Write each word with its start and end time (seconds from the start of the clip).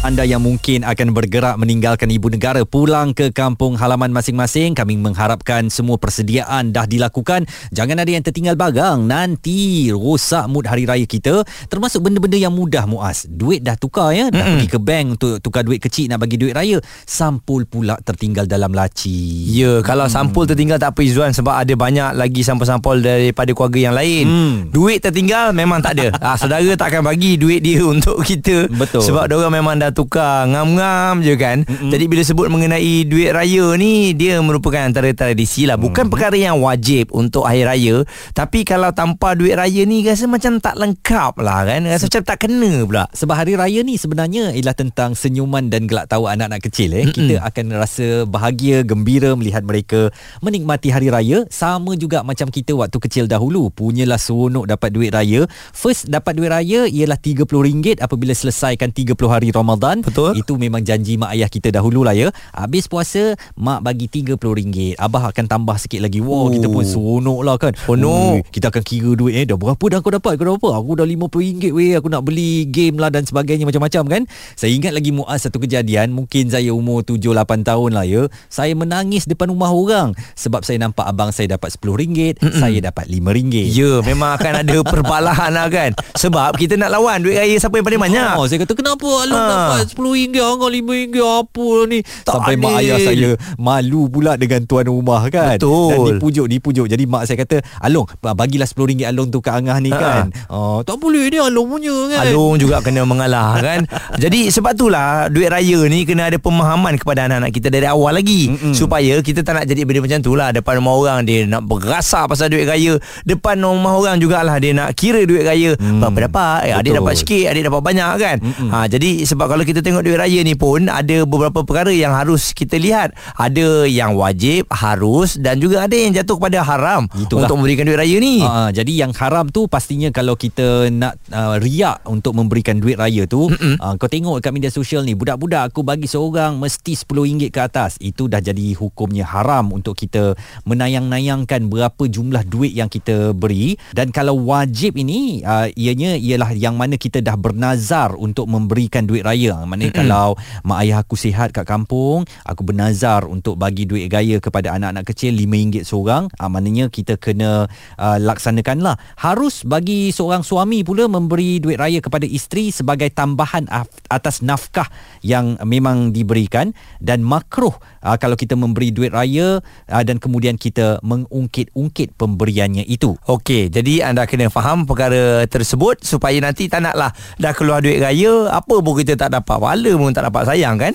Anda 0.00 0.24
yang 0.24 0.40
mungkin 0.40 0.80
akan 0.80 1.12
bergerak 1.12 1.60
meninggalkan 1.60 2.08
ibu 2.08 2.32
negara 2.32 2.64
pulang 2.64 3.12
ke 3.12 3.28
kampung 3.36 3.76
halaman 3.76 4.08
masing-masing 4.16 4.72
kami 4.72 4.96
mengharapkan 4.96 5.68
semua 5.68 6.00
persediaan 6.00 6.72
dah 6.72 6.88
dilakukan 6.88 7.44
jangan 7.68 8.00
ada 8.00 8.08
yang 8.08 8.24
tertinggal 8.24 8.56
bagang 8.56 9.04
nanti 9.04 9.92
rosak 9.92 10.48
mood 10.48 10.64
hari 10.64 10.88
raya 10.88 11.04
kita 11.04 11.44
termasuk 11.68 12.00
benda-benda 12.00 12.40
yang 12.40 12.56
mudah 12.56 12.88
muas 12.88 13.28
duit 13.28 13.60
dah 13.60 13.76
tukar 13.76 14.16
ya 14.16 14.32
nak 14.32 14.56
pergi 14.56 14.68
ke 14.72 14.78
bank 14.80 15.06
untuk 15.20 15.36
tukar 15.44 15.68
duit 15.68 15.84
kecil 15.84 16.08
nak 16.08 16.24
bagi 16.24 16.40
duit 16.40 16.56
raya 16.56 16.80
sampul 17.04 17.68
pula 17.68 18.00
tertinggal 18.00 18.48
dalam 18.48 18.72
laci 18.72 19.52
Ya, 19.52 19.84
kalau 19.84 20.08
hmm. 20.08 20.14
sampul 20.14 20.48
tertinggal 20.48 20.80
tak 20.80 20.96
apa 20.96 21.00
Izzuan 21.04 21.36
sebab 21.36 21.52
ada 21.52 21.74
banyak 21.76 22.16
lagi 22.16 22.40
sampul-sampul 22.40 23.02
daripada 23.02 23.50
keluarga 23.50 23.90
yang 23.90 23.94
lain. 23.98 24.24
Hmm. 24.24 24.56
Duit 24.70 25.02
tertinggal 25.02 25.52
memang 25.52 25.82
tak 25.82 25.98
ada. 25.98 26.14
ah, 26.22 26.36
saudara 26.38 26.70
tak 26.78 26.94
akan 26.94 27.10
bagi 27.10 27.36
duit 27.36 27.60
dia 27.60 27.82
untuk 27.84 28.22
kita. 28.22 28.70
Betul. 28.70 29.02
Sebab 29.02 29.26
dia 29.26 29.36
orang 29.36 29.54
memang 29.60 29.74
dah 29.76 29.89
tukar 29.90 30.46
ngam-ngam 30.46 31.22
je 31.22 31.34
kan. 31.34 31.62
Mm-mm. 31.64 31.90
Jadi 31.90 32.04
bila 32.06 32.22
sebut 32.22 32.46
mengenai 32.46 33.04
duit 33.04 33.30
raya 33.30 33.74
ni 33.74 34.12
dia 34.12 34.38
merupakan 34.40 34.82
antara 34.82 35.10
tradisi 35.10 35.64
lah. 35.64 35.74
Bukan 35.74 36.06
Mm. 36.06 36.12
perkara 36.12 36.36
yang 36.36 36.58
wajib 36.58 37.10
untuk 37.10 37.44
hari 37.44 37.62
raya, 37.62 38.02
tapi 38.32 38.62
kalau 38.62 38.90
tanpa 38.90 39.34
duit 39.34 39.54
raya 39.54 39.82
ni 39.84 40.04
rasa 40.04 40.26
macam 40.26 40.58
tak 40.58 40.76
lengkap 40.76 41.34
lah 41.40 41.64
kan. 41.64 41.82
Rasa 41.84 42.06
macam 42.06 42.22
tak 42.22 42.38
kena 42.44 42.72
pula. 42.84 43.04
sebab 43.10 43.34
hari 43.34 43.56
raya 43.56 43.80
ni 43.82 43.96
sebenarnya 43.96 44.54
ialah 44.54 44.76
tentang 44.76 45.12
senyuman 45.12 45.66
dan 45.66 45.88
gelak 45.88 46.06
tawa 46.06 46.32
anak-anak 46.32 46.62
kecil 46.62 46.94
eh. 46.94 47.04
Mm-mm. 47.04 47.14
Kita 47.14 47.34
akan 47.42 47.66
rasa 47.74 48.06
bahagia, 48.24 48.86
gembira 48.86 49.34
melihat 49.34 49.64
mereka 49.64 50.12
menikmati 50.40 50.92
hari 50.92 51.10
raya 51.10 51.44
sama 51.48 51.96
juga 51.96 52.22
macam 52.22 52.48
kita 52.48 52.72
waktu 52.72 52.96
kecil 52.96 53.24
dahulu. 53.26 53.72
Punyalah 53.72 54.20
seronok 54.20 54.68
dapat 54.68 54.90
duit 54.92 55.10
raya. 55.10 55.48
First 55.72 56.06
dapat 56.06 56.36
duit 56.36 56.50
raya 56.50 56.86
ialah 56.86 57.18
RM30 57.18 57.98
apabila 57.98 58.32
selesaikan 58.32 58.92
30 58.92 59.14
hari 59.26 59.48
Ramadan. 59.50 59.79
Betul. 60.04 60.36
Itu 60.36 60.54
memang 60.54 60.84
janji 60.84 61.16
mak 61.16 61.32
ayah 61.32 61.48
kita 61.48 61.72
dahulu 61.72 62.04
lah 62.04 62.12
ya. 62.12 62.28
Habis 62.52 62.84
puasa 62.84 63.32
mak 63.54 63.80
bagi 63.80 64.06
RM30. 64.06 64.94
Abah 64.94 65.32
akan 65.32 65.44
tambah 65.46 65.76
sikit 65.76 66.00
lagi. 66.00 66.20
Wow, 66.20 66.38
Oh. 66.40 66.48
kita 66.48 66.66
pun 66.66 66.84
seronok 66.84 67.40
lah 67.40 67.56
kan. 67.56 67.72
Seronok. 67.74 68.34
Ui, 68.36 68.48
kita 68.50 68.68
akan 68.68 68.82
kira 68.82 69.12
duit 69.12 69.34
eh 69.34 69.44
dah 69.44 69.56
berapa 69.56 69.80
dah 69.80 69.98
kau 69.98 70.10
dapat 70.10 70.32
kau 70.34 70.44
dah 70.44 70.54
apa 70.54 70.70
aku 70.74 70.90
dah 70.94 71.06
RM50 71.06 71.70
weh 71.70 71.92
aku 71.94 72.08
nak 72.08 72.22
beli 72.22 72.66
game 72.66 72.96
lah 72.96 73.08
dan 73.08 73.22
sebagainya 73.22 73.64
macam-macam 73.64 74.02
kan 74.06 74.22
saya 74.52 74.70
ingat 74.70 74.90
lagi 74.90 75.10
Muaz 75.10 75.42
satu 75.42 75.58
kejadian 75.58 76.10
mungkin 76.10 76.50
saya 76.50 76.70
umur 76.70 77.00
7-8 77.00 77.30
tahun 77.62 77.90
lah 77.92 78.04
ya 78.04 78.22
saya 78.46 78.74
menangis 78.74 79.24
depan 79.24 79.48
rumah 79.48 79.70
orang 79.70 80.08
sebab 80.34 80.60
saya 80.60 80.76
nampak 80.78 81.04
abang 81.04 81.30
saya 81.30 81.54
dapat 81.54 81.70
RM10 81.72 82.36
saya 82.52 82.78
dapat 82.80 83.06
RM5 83.06 83.52
Ya, 83.70 84.02
memang 84.02 84.34
akan 84.34 84.52
ada 84.60 84.78
perbalahan 84.82 85.50
lah 85.50 85.66
kan. 85.66 85.90
Sebab 86.14 86.56
kita 86.56 86.74
nak 86.74 86.90
lawan 86.90 87.20
duit 87.20 87.34
raya 87.34 87.54
siapa 87.54 87.74
yang 87.74 87.86
paling 87.86 88.02
banyak. 88.02 88.32
Oh, 88.34 88.44
saya 88.44 88.60
kata 88.60 88.74
kenapa 88.74 89.06
Alun 89.06 89.38
Ha. 89.40 89.69
Dapat 89.72 89.86
RM10 89.92 90.34
Angah 90.36 90.68
RM5 90.68 91.14
apa 91.16 91.66
ni 91.86 91.98
Tak 92.20 92.34
Sampai 92.34 92.54
mak 92.56 92.72
adil. 92.72 92.80
ayah 92.82 92.98
saya 93.00 93.30
Malu 93.56 94.02
pula 94.06 94.32
dengan 94.34 94.60
tuan 94.62 94.84
rumah 94.84 95.22
kan 95.26 95.56
Betul. 95.56 95.88
Dan 95.88 95.98
dipujuk 96.10 96.46
Dipujuk 96.46 96.86
Jadi 96.86 97.04
mak 97.04 97.22
saya 97.24 97.38
kata 97.38 97.56
Along 97.80 98.06
bagilah 98.20 98.66
RM10 98.66 99.06
Along 99.06 99.28
tu 99.28 99.38
kat 99.38 99.54
Angah 99.54 99.78
ni 99.78 99.90
Ha. 99.90 99.98
kan 99.98 100.24
oh, 100.48 100.80
Tak 100.80 100.96
boleh 100.96 101.26
ni 101.26 101.36
Along 101.36 101.66
punya 101.68 101.94
kan 102.08 102.24
Alung 102.24 102.56
juga 102.56 102.78
kena 102.80 103.02
mengalah 103.02 103.58
kan. 103.60 103.80
Jadi 104.14 104.48
sebab 104.50 104.72
itulah 104.72 105.08
duit 105.26 105.46
raya 105.46 105.84
ni 105.84 106.02
kena 106.02 106.26
ada 106.26 106.36
pemahaman 106.36 106.94
kepada 106.94 107.26
anak-anak 107.26 107.50
kita 107.50 107.68
dari 107.68 107.84
awal 107.84 108.12
lagi 108.12 108.48
Mm-mm. 108.48 108.72
supaya 108.72 109.18
kita 109.18 109.40
tak 109.40 109.52
nak 109.52 109.64
jadi 109.64 109.82
benda 109.82 110.00
macam 110.00 110.20
tu 110.20 110.32
lah 110.32 110.50
depan 110.50 110.78
rumah 110.78 110.94
orang 110.94 111.18
dia 111.22 111.44
nak 111.44 111.62
berasak 111.62 112.24
pasal 112.26 112.48
duit 112.48 112.64
raya 112.64 112.96
depan 113.22 113.58
rumah 113.58 113.92
orang 113.94 114.16
jugalah 114.16 114.56
dia 114.56 114.72
nak 114.72 114.92
kira 114.92 115.22
duit 115.22 115.42
raya 115.42 115.72
Mm. 115.72 116.00
berapa 116.00 116.18
dapat 116.22 116.58
eh, 116.62 116.74
adik 116.74 116.92
dapat 116.94 117.14
sikit 117.14 117.44
adik 117.46 117.64
dapat 117.64 117.80
banyak 117.82 118.12
kan 118.16 118.36
Mm-mm. 118.38 118.68
ha, 118.68 118.86
jadi 118.86 119.10
sebab 119.22 119.46
kalau 119.46 119.59
kita 119.66 119.80
tengok 119.84 120.06
duit 120.06 120.18
raya 120.18 120.40
ni 120.44 120.54
pun 120.54 120.86
ada 120.86 121.24
beberapa 121.26 121.64
perkara 121.66 121.90
yang 121.90 122.14
harus 122.14 122.52
kita 122.54 122.76
lihat. 122.76 123.12
Ada 123.36 123.84
yang 123.88 124.14
wajib 124.14 124.70
harus 124.70 125.36
dan 125.36 125.58
juga 125.58 125.84
ada 125.84 125.96
yang 125.96 126.14
jatuh 126.14 126.38
kepada 126.38 126.62
haram 126.62 127.10
Itulah. 127.16 127.48
untuk 127.48 127.56
memberikan 127.60 127.84
duit 127.88 127.98
raya 127.98 128.16
ni. 128.22 128.40
Uh, 128.40 128.70
jadi 128.70 129.06
yang 129.06 129.12
haram 129.16 129.50
tu 129.50 129.66
pastinya 129.66 130.08
kalau 130.14 130.38
kita 130.38 130.88
nak 130.92 131.18
uh, 131.32 131.58
riak 131.58 132.04
untuk 132.06 132.38
memberikan 132.38 132.78
duit 132.78 132.96
raya 133.00 133.26
tu 133.26 133.50
uh, 133.50 133.94
kau 133.98 134.08
tengok 134.08 134.38
kat 134.38 134.52
media 134.54 134.70
sosial 134.70 135.02
ni 135.02 135.18
budak-budak 135.18 135.72
aku 135.72 135.82
bagi 135.82 136.06
seorang 136.06 136.56
mesti 136.60 136.94
RM10 136.94 137.50
ke 137.50 137.60
atas. 137.60 137.96
Itu 137.98 138.30
dah 138.30 138.38
jadi 138.38 138.76
hukumnya 138.78 139.26
haram 139.26 139.74
untuk 139.74 139.98
kita 139.98 140.38
menayang-nayangkan 140.68 141.66
berapa 141.66 142.02
jumlah 142.06 142.46
duit 142.46 142.72
yang 142.76 142.86
kita 142.86 143.34
beri. 143.34 143.74
Dan 143.96 144.14
kalau 144.14 144.38
wajib 144.46 144.94
ini 144.94 145.42
uh, 145.42 145.66
ianya 145.74 146.14
ialah 146.14 146.54
yang 146.54 146.78
mana 146.78 146.94
kita 146.94 147.18
dah 147.18 147.34
bernazar 147.34 148.14
untuk 148.14 148.46
memberikan 148.46 149.08
duit 149.08 149.26
raya 149.26 149.49
maknanya 149.66 149.94
kalau 150.04 150.38
mak 150.66 150.86
ayah 150.86 151.02
aku 151.02 151.14
sihat 151.18 151.50
kat 151.50 151.66
kampung 151.66 152.26
aku 152.46 152.62
bernazar 152.62 153.26
untuk 153.26 153.56
bagi 153.56 153.86
duit 153.86 154.10
raya 154.10 154.38
kepada 154.42 154.76
anak-anak 154.76 155.04
kecil 155.08 155.34
RM5 155.36 155.86
seorang 155.86 156.28
uh, 156.38 156.50
maknanya 156.50 156.92
kita 156.92 157.16
kena 157.16 157.70
uh, 157.96 158.18
laksanakanlah. 158.20 158.98
Harus 159.20 159.62
bagi 159.64 160.12
seorang 160.12 160.44
suami 160.44 160.84
pula 160.84 161.06
memberi 161.06 161.58
duit 161.58 161.80
raya 161.80 161.98
kepada 162.04 162.28
isteri 162.28 162.74
sebagai 162.74 163.08
tambahan 163.10 163.66
af- 163.72 163.90
atas 164.12 164.44
nafkah 164.44 164.86
yang 165.24 165.56
memang 165.64 166.12
diberikan. 166.12 166.72
Dan 167.00 167.24
makruh 167.24 167.72
uh, 168.04 168.16
kalau 168.20 168.36
kita 168.36 168.54
memberi 168.54 168.92
duit 168.92 169.10
raya 169.10 169.60
uh, 169.88 170.02
dan 170.04 170.20
kemudian 170.20 170.60
kita 170.60 171.00
mengungkit-ungkit 171.00 172.14
pemberiannya 172.20 172.84
itu. 172.84 173.16
Okey, 173.24 173.72
jadi 173.72 174.12
anda 174.12 174.28
kena 174.28 174.52
faham 174.52 174.84
perkara 174.84 175.48
tersebut 175.48 176.04
supaya 176.04 176.36
nanti 176.42 176.68
tak 176.68 176.84
naklah 176.84 177.12
dah 177.40 177.52
keluar 177.56 177.80
duit 177.80 178.02
raya, 178.02 178.52
apa 178.52 178.74
pun 178.82 178.94
kita 179.00 179.16
tak 179.16 179.30
dapat. 179.32 179.39
Pahala 179.42 179.92
pun 179.96 180.12
tak 180.12 180.28
dapat 180.28 180.44
sayang 180.46 180.76
kan? 180.76 180.92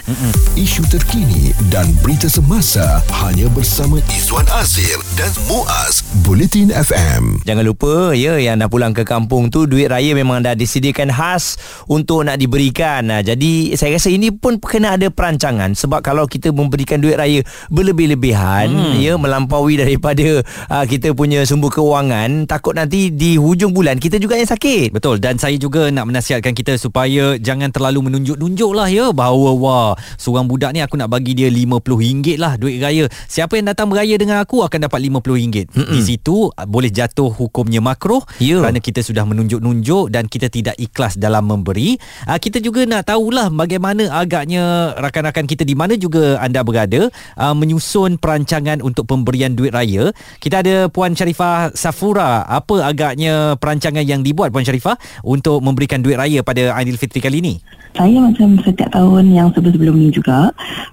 Isu 0.54 0.86
terkini 0.88 1.52
dan 1.74 1.90
berita 2.00 2.30
semasa 2.30 3.04
hanya 3.26 3.50
bersama 3.52 4.00
Izwan 4.14 4.46
Azir 4.56 4.96
dan 5.20 5.32
Muaz 5.50 6.06
Bulletin 6.24 6.72
FM. 6.72 7.42
Jangan 7.44 7.66
lupa 7.66 8.14
ya 8.14 8.38
yang 8.40 8.62
dah 8.62 8.70
pulang 8.70 8.94
ke 8.94 9.04
kampung 9.04 9.50
tu 9.50 9.68
duit 9.68 9.90
raya 9.90 10.16
memang 10.16 10.46
dah 10.46 10.54
disediakan 10.54 11.12
khas 11.12 11.58
untuk 11.90 12.24
nak 12.24 12.40
diberikan. 12.40 13.06
Nah, 13.10 13.22
jadi 13.26 13.76
saya 13.76 13.98
rasa 13.98 14.10
ini 14.14 14.32
pun 14.32 14.62
kena 14.62 14.96
ada 14.96 15.12
perancangan 15.12 15.76
sebab 15.76 16.06
kalau 16.06 16.26
kita 16.30 16.54
memberikan 16.54 17.02
duit 17.02 17.18
raya 17.20 17.44
berlebih-lebihan 17.74 18.72
hmm. 18.72 19.02
ya 19.02 19.18
melampaui 19.20 19.82
daripada 19.82 20.42
uh, 20.72 20.86
kita 20.86 21.12
punya 21.12 21.44
sumber 21.44 21.74
kewangan 21.74 22.48
takut 22.48 22.78
nanti 22.78 23.12
di 23.12 23.36
hujung 23.36 23.74
bulan 23.74 24.00
kita 24.00 24.22
juga 24.22 24.38
yang 24.40 24.50
sakit. 24.50 24.94
Betul 24.96 25.20
dan 25.20 25.36
saya 25.42 25.58
juga 25.60 25.90
nak 25.90 26.08
menasihatkan 26.08 26.54
kita 26.54 26.78
supaya 26.78 27.36
jangan 27.42 27.74
terlalu 27.74 28.12
menunjuk-nunjuk 28.36 28.72
lah 28.76 28.88
ya 28.92 29.06
bahawa 29.16 29.50
wah 29.56 29.90
seorang 30.20 30.46
budak 30.46 30.76
ni 30.76 30.84
aku 30.84 31.00
nak 31.00 31.08
bagi 31.08 31.32
dia 31.32 31.48
RM50 31.48 32.36
lah 32.36 32.60
duit 32.60 32.84
raya. 32.84 33.08
Siapa 33.32 33.56
yang 33.56 33.72
datang 33.72 33.88
beraya 33.88 34.20
dengan 34.20 34.44
aku 34.44 34.62
akan 34.62 34.92
dapat 34.92 35.00
RM50. 35.08 35.72
Mm-mm. 35.72 35.96
Di 35.96 36.02
situ 36.04 36.52
ah, 36.54 36.68
boleh 36.68 36.92
jatuh 36.92 37.32
hukumnya 37.32 37.80
makruh 37.80 38.22
Ya. 38.44 38.60
kerana 38.60 38.84
kita 38.84 39.00
sudah 39.00 39.24
menunjuk-nunjuk 39.24 40.12
dan 40.12 40.28
kita 40.28 40.52
tidak 40.52 40.76
ikhlas 40.76 41.16
dalam 41.16 41.48
memberi. 41.48 41.96
Ah, 42.28 42.36
kita 42.38 42.60
juga 42.60 42.84
nak 42.84 43.08
tahulah 43.08 43.48
bagaimana 43.50 44.12
agaknya 44.12 44.94
rakan-rakan 45.00 45.48
kita 45.48 45.64
di 45.64 45.74
mana 45.74 45.96
juga 45.96 46.38
anda 46.44 46.60
berada 46.62 47.08
ah, 47.40 47.56
menyusun 47.56 48.20
perancangan 48.20 48.84
untuk 48.84 49.08
pemberian 49.08 49.56
duit 49.56 49.72
raya. 49.72 50.12
Kita 50.44 50.60
ada 50.60 50.92
Puan 50.92 51.16
Sharifah 51.16 51.72
Safura. 51.72 52.44
Apa 52.46 52.84
agaknya 52.84 53.56
perancangan 53.56 54.04
yang 54.04 54.20
dibuat 54.22 54.52
Puan 54.52 54.68
Sharifah 54.68 55.00
untuk 55.24 55.64
memberikan 55.64 56.04
duit 56.04 56.20
raya 56.20 56.44
pada 56.44 56.76
Aidilfitri 56.76 57.24
kali 57.24 57.40
ini? 57.40 57.56
Saya 57.96 58.15
macam 58.22 58.60
setiap 58.64 58.90
tahun 58.92 59.34
yang 59.34 59.52
sebelum-sebelum 59.52 59.96
ni 59.96 60.10
juga 60.12 60.52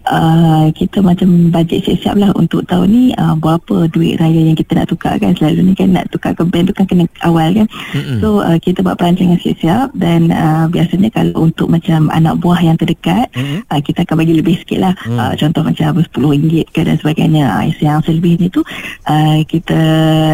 uh, 0.09 0.67
Kita 0.75 1.03
macam 1.05 1.51
bajet 1.55 1.87
siap-siap 1.87 2.17
lah 2.19 2.31
untuk 2.35 2.67
tahun 2.67 2.89
ni 2.91 3.05
uh, 3.15 3.39
Berapa 3.39 3.87
duit 3.91 4.19
raya 4.19 4.51
yang 4.51 4.59
kita 4.59 4.83
nak 4.83 4.91
tukar 4.91 5.17
kan 5.23 5.33
Selalu 5.39 5.71
ni 5.71 5.73
kan 5.79 5.95
nak 5.95 6.11
tukar 6.11 6.35
ke 6.35 6.43
bank 6.43 6.71
tu 6.71 6.75
kan 6.75 6.87
kena 6.89 7.05
awal 7.23 7.55
kan 7.55 7.67
Mm-mm. 7.95 8.19
So 8.19 8.43
uh, 8.43 8.59
kita 8.59 8.83
buat 8.83 8.99
perancangan 8.99 9.39
siap-siap 9.39 9.95
Dan 9.95 10.35
uh, 10.35 10.67
biasanya 10.69 11.09
kalau 11.15 11.47
untuk 11.47 11.71
macam 11.71 12.11
anak 12.11 12.39
buah 12.43 12.61
yang 12.61 12.77
terdekat 12.77 13.31
Mm-mm. 13.37 13.63
uh, 13.71 13.81
Kita 13.81 14.03
akan 14.03 14.17
bagi 14.19 14.35
lebih 14.37 14.59
sikit 14.59 14.81
lah 14.83 14.95
Mm. 15.03 15.19
uh, 15.19 15.35
Contoh 15.35 15.63
macam 15.67 15.99
RM10 15.99 16.69
ke 16.71 16.81
dan 16.85 16.97
sebagainya 17.01 17.45
uh, 17.49 17.65
Yang 17.81 18.13
selebih 18.13 18.39
ni 18.39 18.47
tu 18.53 18.63
uh, 19.09 19.41
Kita 19.43 19.81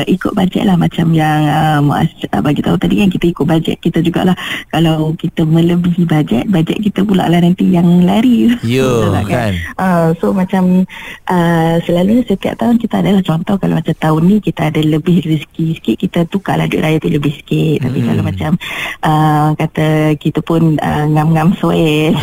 ikut 0.04 0.32
bajet 0.34 0.66
lah 0.68 0.76
Macam 0.76 1.14
yang 1.14 1.46
uh, 1.46 1.80
Muaz 1.80 2.10
uh, 2.28 2.42
bagi 2.42 2.60
tahu 2.60 2.76
tadi 2.76 3.00
kan 3.00 3.08
Kita 3.08 3.24
ikut 3.32 3.46
bajet 3.48 3.76
kita 3.80 4.02
jugalah 4.02 4.36
Kalau 4.68 5.14
kita 5.14 5.46
melebihi 5.46 6.04
bajet 6.04 6.44
Bajet 6.50 6.77
bajet 6.78 6.94
kita 6.94 7.00
pula 7.02 7.26
lah 7.26 7.42
nanti 7.42 7.66
yang 7.74 8.06
lari. 8.06 8.54
Ya, 8.62 8.86
Betul 9.02 9.14
tak 9.18 9.24
kan? 9.26 9.52
Uh, 9.74 10.08
so 10.22 10.30
macam 10.30 10.86
uh, 11.26 11.74
selalunya 11.82 12.22
setiap 12.22 12.54
tahun 12.54 12.78
kita 12.78 13.02
adalah 13.02 13.22
contoh 13.26 13.58
kalau 13.58 13.74
macam 13.82 13.94
tahun 13.98 14.22
ni 14.30 14.36
kita 14.38 14.70
ada 14.70 14.80
lebih 14.80 15.26
rezeki 15.26 15.66
sikit 15.82 15.96
kita 15.98 16.18
tukarlah 16.30 16.70
duit 16.70 16.82
raya 16.82 16.96
tu 17.02 17.10
lebih 17.10 17.34
sikit. 17.34 17.82
Tapi 17.82 17.98
kalau 18.06 18.22
macam 18.22 18.50
uh, 19.02 19.48
kata 19.58 20.14
kita 20.22 20.40
pun 20.46 20.78
uh, 20.78 21.04
ngam-ngam 21.10 21.50
soel. 21.58 22.14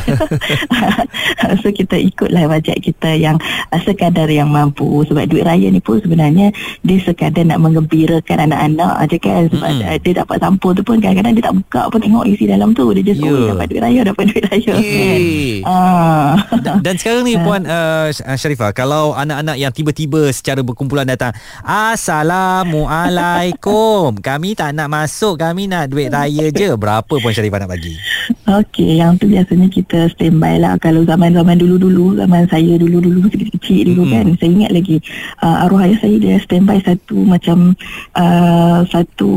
so 1.61 1.67
kita 1.75 1.99
ikutlah 1.99 2.47
bajet 2.47 2.79
kita 2.79 3.11
yang 3.19 3.35
uh, 3.75 3.81
sekadar 3.83 4.31
yang 4.31 4.47
mampu 4.47 5.03
sebab 5.05 5.27
duit 5.27 5.43
raya 5.43 5.67
ni 5.67 5.83
pun 5.83 5.99
sebenarnya 5.99 6.55
dia 6.81 6.97
sekadar 7.03 7.43
nak 7.43 7.59
mengembirakan 7.59 8.47
anak-anak 8.47 8.93
aja 9.03 9.17
kan 9.19 9.43
sebab 9.51 9.69
Mm-mm. 9.69 9.91
mm. 9.91 9.99
dia 10.01 10.13
dapat 10.23 10.37
sampul 10.39 10.71
tu 10.71 10.81
pun 10.85 10.97
kadang-kadang 11.01 11.33
dia 11.35 11.43
tak 11.51 11.55
buka 11.57 11.81
pun 11.91 11.99
tengok 11.99 12.23
isi 12.29 12.45
dalam 12.47 12.71
tu 12.71 12.87
dia 12.95 13.03
just 13.03 13.15
Ya. 13.25 13.31
yeah. 13.31 13.41
oh 13.41 13.47
dapat 13.55 13.65
duit 13.71 13.81
raya 13.81 13.99
dapat 14.05 14.23
duit 14.29 14.44
raya 14.45 14.73
kan. 14.77 15.19
Ah. 15.65 16.37
Dan, 16.61 16.85
dan 16.85 16.93
sekarang 16.97 17.23
ni 17.25 17.37
Puan 17.45 17.65
uh, 17.65 18.11
Sharifah 18.13 18.71
Kalau 18.71 19.13
anak-anak 19.17 19.57
yang 19.57 19.71
tiba-tiba 19.73 20.31
Secara 20.33 20.61
berkumpulan 20.61 21.05
datang 21.05 21.33
Assalamualaikum 21.65 24.15
Kami 24.29 24.55
tak 24.57 24.73
nak 24.77 24.89
masuk 24.89 25.37
Kami 25.41 25.67
nak 25.69 25.89
duit 25.91 26.13
raya 26.13 26.51
je 26.53 26.75
Berapa 26.77 27.09
Puan 27.09 27.33
Sharifah 27.33 27.59
nak 27.65 27.69
bagi? 27.73 27.97
Okey, 28.45 29.01
yang 29.01 29.17
tu 29.17 29.25
biasanya 29.25 29.65
kita 29.73 30.05
standby 30.13 30.61
lah 30.61 30.77
kalau 30.77 31.01
zaman-zaman 31.01 31.57
dulu-dulu, 31.57 32.13
zaman 32.13 32.45
saya 32.45 32.77
dulu-dulu 32.77 33.25
kecil-kecil 33.29 33.89
dulu 33.89 34.05
Mm-mm. 34.05 34.13
kan. 34.13 34.25
Saya 34.37 34.49
ingat 34.53 34.71
lagi 34.73 34.97
uh, 35.41 35.65
arwah 35.65 35.89
ayah 35.89 35.97
saya 35.97 36.15
dia 36.21 36.37
standby 36.37 36.77
satu 36.85 37.17
macam 37.25 37.73
uh, 38.13 38.85
satu 38.85 39.29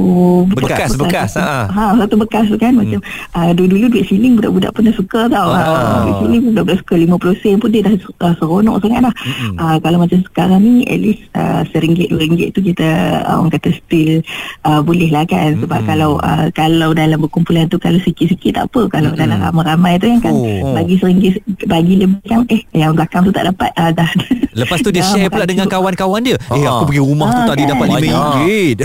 Bekas, 0.52 0.92
bekas, 1.00 1.40
Ha, 1.40 1.44
ha. 1.44 1.60
ha 1.72 1.84
satu 2.04 2.20
bekas 2.20 2.52
tu 2.52 2.60
kan 2.60 2.76
macam 2.76 3.00
uh, 3.32 3.50
dulu-dulu 3.56 3.96
duit 3.96 4.04
siling 4.08 4.36
budak-budak 4.36 4.76
pun 4.76 4.84
dah 4.84 4.94
suka 4.98 5.20
tau. 5.26 5.48
Oh. 5.48 5.54
Ha, 5.54 5.64
duit 6.02 6.14
siling 6.20 6.40
pun 6.40 6.50
budak-budak 6.52 6.78
suka 6.80 6.94
50 6.98 7.40
sen 7.40 7.54
pun 7.56 7.68
dia 7.68 7.80
dah 7.80 7.94
uh, 8.18 8.34
seronok 8.34 8.76
sangat 8.78 9.00
dah. 9.00 9.14
Mm-mm. 9.16 9.52
Uh, 9.56 9.76
kalau 9.78 9.98
macam 9.98 10.18
sekarang 10.22 10.60
ni 10.60 10.82
at 10.84 10.98
least 10.98 11.22
uh, 11.32 11.62
seringgit 11.68 12.08
dua 12.08 12.20
ringgit 12.20 12.48
tu 12.50 12.60
kita 12.60 12.86
uh, 13.22 13.38
orang 13.38 13.52
kata 13.52 13.70
still 13.72 14.18
uh, 14.62 14.80
boleh 14.80 15.08
lah 15.08 15.22
kan 15.24 15.54
sebab 15.56 15.78
Mm-mm. 15.78 15.88
kalau 15.88 16.10
uh, 16.18 16.46
kalau 16.50 16.90
dalam 16.90 17.18
berkumpulan 17.18 17.64
tu 17.64 17.76
kalau 17.76 17.96
sikit-sikit 17.98 18.52
tak 18.56 18.64
apa 18.66 18.80
kalau 18.90 19.10
Mm-mm. 19.10 19.20
dalam 19.20 19.38
ramai-ramai 19.40 19.94
tu 19.96 20.06
kan, 20.08 20.20
kan 20.20 20.34
Oh. 20.34 20.72
bagi 20.72 20.94
seringgit 20.96 21.38
bagi 21.64 21.94
lebih 21.96 22.18
yang 22.24 22.42
eh 22.46 22.62
yang 22.72 22.90
belakang 22.90 23.22
tu 23.22 23.30
tak 23.30 23.46
dapat 23.46 23.70
uh, 23.74 23.90
dah 23.90 24.10
Lepas 24.52 24.80
tu 24.80 24.88
dia 24.88 25.02
dah 25.04 25.08
share 25.08 25.28
pula 25.28 25.44
dengan 25.44 25.64
cukup. 25.64 25.78
kawan-kawan 25.78 26.20
dia 26.20 26.36
Eh 26.48 26.60
Ah. 26.60 26.74
aku 26.74 26.88
pergi 26.88 27.00
rumah 27.00 27.28
tu 27.28 27.40
Ah, 27.40 27.46
tadi 27.48 27.62
kan? 27.62 27.70
dapat 27.70 27.86
Banyak. 27.88 28.02
RM5 28.02 28.82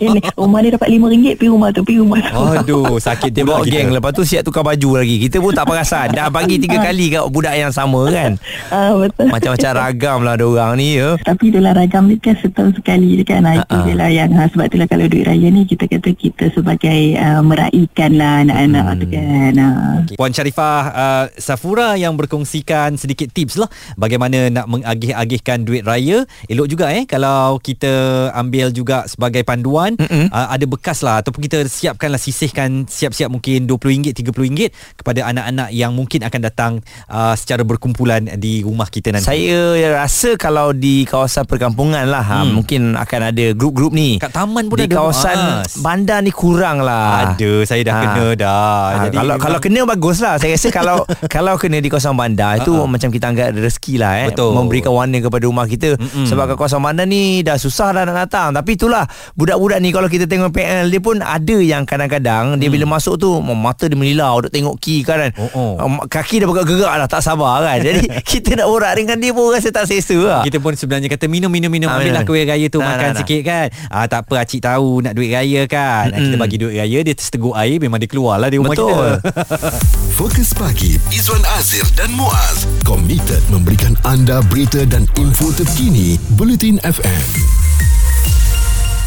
ini 0.00 0.18
rumah 0.40 0.58
dia 0.60 0.70
dapat 0.72 0.86
RM5 0.88 1.06
pergi 1.34 1.48
rumah 1.48 1.68
tu 1.70 1.80
pergi 1.82 1.98
rumah 1.98 2.18
tu 2.20 2.32
Aduh 2.56 2.96
sakit 2.98 3.30
Dia 3.30 3.42
bawa 3.42 3.62
geng 3.62 3.90
Lepas 3.90 4.10
tu 4.12 4.22
siap 4.22 4.42
tukar 4.42 4.62
baju 4.62 4.88
lagi 4.96 5.16
Kita 5.20 5.35
pun 5.38 5.52
tak 5.52 5.64
perasan 5.64 6.12
Dah 6.12 6.28
bagi 6.28 6.56
tiga 6.56 6.80
kali 6.80 7.10
kat 7.10 7.24
budak 7.28 7.54
yang 7.54 7.70
sama 7.70 8.08
kan 8.08 8.36
Ah, 8.68 8.92
betul 8.94 9.28
Macam-macam 9.28 9.70
ragam 9.72 10.18
lah 10.22 10.34
orang 10.36 10.72
ni 10.76 10.96
ya 10.96 11.16
Tapi 11.20 11.50
itulah 11.50 11.72
ragam 11.72 12.06
ni 12.06 12.16
kan 12.16 12.34
setahun 12.36 12.76
sekali 12.76 13.18
je 13.18 13.24
kan. 13.24 13.42
Ha, 13.42 13.58
itu 13.58 13.76
je 13.82 13.92
lah 13.94 14.08
yang 14.08 14.30
ha, 14.32 14.46
sebab 14.46 14.66
itulah 14.66 14.86
kalau 14.86 15.06
duit 15.06 15.26
raya 15.26 15.48
ni 15.48 15.64
kita 15.64 15.86
kata 15.86 16.10
kita 16.12 16.44
sebagai 16.50 17.18
uh, 17.18 17.42
meraihkan 17.42 18.10
lah 18.14 18.42
anak-anak 18.42 18.84
Hmm. 18.86 18.98
tu 18.98 19.06
kan. 19.10 19.52
Ha. 19.56 19.68
Okay. 20.04 20.14
Puan 20.16 20.30
Sharifah 20.30 20.78
uh, 20.88 21.24
Safura 21.36 21.94
yang 21.94 22.14
berkongsikan 22.14 22.94
sedikit 22.94 23.30
tips 23.30 23.58
lah 23.58 23.66
bagaimana 23.94 24.46
nak 24.48 24.66
mengagih-agihkan 24.66 25.62
duit 25.62 25.82
raya. 25.82 26.22
Elok 26.46 26.66
juga 26.66 26.94
eh 26.94 27.04
kalau 27.04 27.58
kita 27.58 27.90
ambil 28.32 28.70
juga 28.70 29.04
sebagai 29.06 29.42
panduan 29.42 29.98
Mm-mm. 29.98 30.30
uh, 30.30 30.48
ada 30.48 30.64
bekas 30.64 31.02
lah 31.02 31.18
ataupun 31.18 31.42
kita 31.42 31.66
siapkanlah 31.66 32.20
sisihkan 32.20 32.86
siap-siap 32.86 33.28
mungkin 33.28 33.66
RM20 33.66 34.14
RM30 34.14 34.70
kepada 34.94 35.25
anak-anak 35.26 35.68
yang 35.70 35.90
mungkin 35.90 36.22
akan 36.22 36.40
datang 36.40 36.72
uh, 37.06 37.32
secara 37.32 37.62
berkumpulan 37.62 37.96
di 38.36 38.60
rumah 38.60 38.86
kita 38.86 39.10
nanti. 39.10 39.26
Saya 39.26 39.58
rasa 39.96 40.34
kalau 40.36 40.70
di 40.70 41.02
kawasan 41.02 41.44
perkampungan 41.44 42.04
lah 42.04 42.22
ha, 42.22 42.34
Hmm. 42.38 42.52
Mungkin 42.54 42.94
akan 42.94 43.20
ada 43.26 43.46
grup-grup 43.52 43.90
ni 43.90 44.16
kat 44.16 44.30
taman 44.30 44.66
pun 44.66 44.76
Di 44.76 44.84
ada 44.84 44.94
kawasan 44.94 45.36
Muaz. 45.36 45.72
bandar 45.76 46.20
ni 46.20 46.28
kurang 46.28 46.78
lah 46.78 47.32
Ada 47.32 47.64
saya 47.64 47.82
dah 47.82 47.92
Ha. 47.92 48.02
kena 48.02 48.26
dah. 48.36 48.52
Ha, 48.52 48.98
Jadi 49.02 49.16
kalau 49.16 49.26
memang- 49.30 49.40
kalau 49.40 49.58
kena 49.58 49.80
bagus 49.84 50.16
lah 50.18 50.34
Saya 50.36 50.52
rasa 50.52 50.68
kalau 50.70 50.96
kalau 51.34 51.54
kena 51.56 51.76
di 51.76 51.88
kawasan 51.88 52.12
bandar 52.12 52.60
Itu 52.60 52.76
Ha-ha. 52.76 52.86
macam 52.86 53.08
kita 53.08 53.26
anggap 53.26 53.48
rezeki 53.52 53.94
lah 53.96 54.12
eh 54.18 54.28
Betul. 54.30 54.52
Memberikan 54.52 54.92
warna 54.92 55.18
kepada 55.18 55.44
rumah 55.44 55.64
kita 55.64 55.96
Mm-mm. 55.96 56.26
Sebab 56.26 56.44
kat 56.46 56.56
kawasan 56.56 56.78
bandar 56.78 57.04
ni 57.04 57.22
Dah 57.40 57.56
susah 57.56 57.90
dah 57.90 58.04
nak 58.04 58.16
datang 58.22 58.52
Tapi 58.52 58.70
itulah 58.74 59.04
Budak-budak 59.32 59.78
ni 59.78 59.90
Kalau 59.90 60.06
kita 60.06 60.24
tengok 60.24 60.50
PL 60.50 60.86
Dia 60.86 61.00
pun 61.00 61.16
ada 61.18 61.56
yang 61.56 61.82
kadang-kadang 61.82 62.56
Dia 62.56 62.68
bila 62.68 62.86
masuk 62.90 63.16
tu 63.16 63.30
Mata 63.40 63.84
dia 63.84 63.94
melilau 63.94 64.38
Duk 64.40 64.52
tengok 64.52 64.76
key 64.76 65.00
kan 65.00 65.15
Hmm. 65.16 65.42
Oh, 65.42 65.76
oh. 65.76 66.04
Kaki 66.08 66.42
dah 66.42 66.48
bergerak 66.48 66.94
dah 67.04 67.08
Tak 67.08 67.22
sabar 67.22 67.60
kan 67.60 67.78
Jadi 67.82 68.08
kita 68.30 68.56
nak 68.56 68.66
borak 68.70 68.92
dengan 68.96 69.16
dia 69.20 69.32
pun 69.36 69.52
Rasa 69.52 69.68
tak 69.68 69.84
selesa 69.88 70.16
lah 70.16 70.40
Kita 70.46 70.58
pun 70.62 70.72
sebenarnya 70.72 71.08
kata 71.12 71.28
minum 71.28 71.50
minum 71.50 71.68
minum 71.68 71.88
Ah, 71.92 71.98
ambillah 72.00 72.22
kuih 72.24 72.46
raya 72.46 72.66
tu 72.68 72.78
Nah, 72.82 72.94
makan 72.94 73.08
nah, 73.10 73.14
nah. 73.14 73.20
sikit 73.22 73.40
kan. 73.42 73.66
Ah 73.90 74.04
tak 74.06 74.20
apa 74.26 74.34
acik 74.42 74.60
tahu 74.62 75.02
nak 75.02 75.12
duit 75.16 75.30
raya 75.32 75.62
kan. 75.66 76.10
Mm-hmm. 76.10 76.22
Kita 76.22 76.36
bagi 76.38 76.56
duit 76.60 76.76
raya 76.78 76.98
dia 77.02 77.14
terseteguk 77.14 77.54
air 77.56 77.76
memang 77.82 77.98
dia 77.98 78.10
keluarlah 78.10 78.48
di 78.48 78.56
rumah 78.60 78.74
Betul. 78.74 79.18
kita. 79.20 79.30
Fokus 80.18 80.50
pagi 80.56 80.96
Izwan 81.12 81.44
Azir 81.60 81.84
dan 81.98 82.12
Muaz 82.16 82.64
komited 82.88 83.42
memberikan 83.52 83.92
anda 84.08 84.40
berita 84.48 84.86
dan 84.88 85.04
info 85.20 85.52
terkini 85.52 86.16
Bulletin 86.38 86.80
FM. 86.82 87.65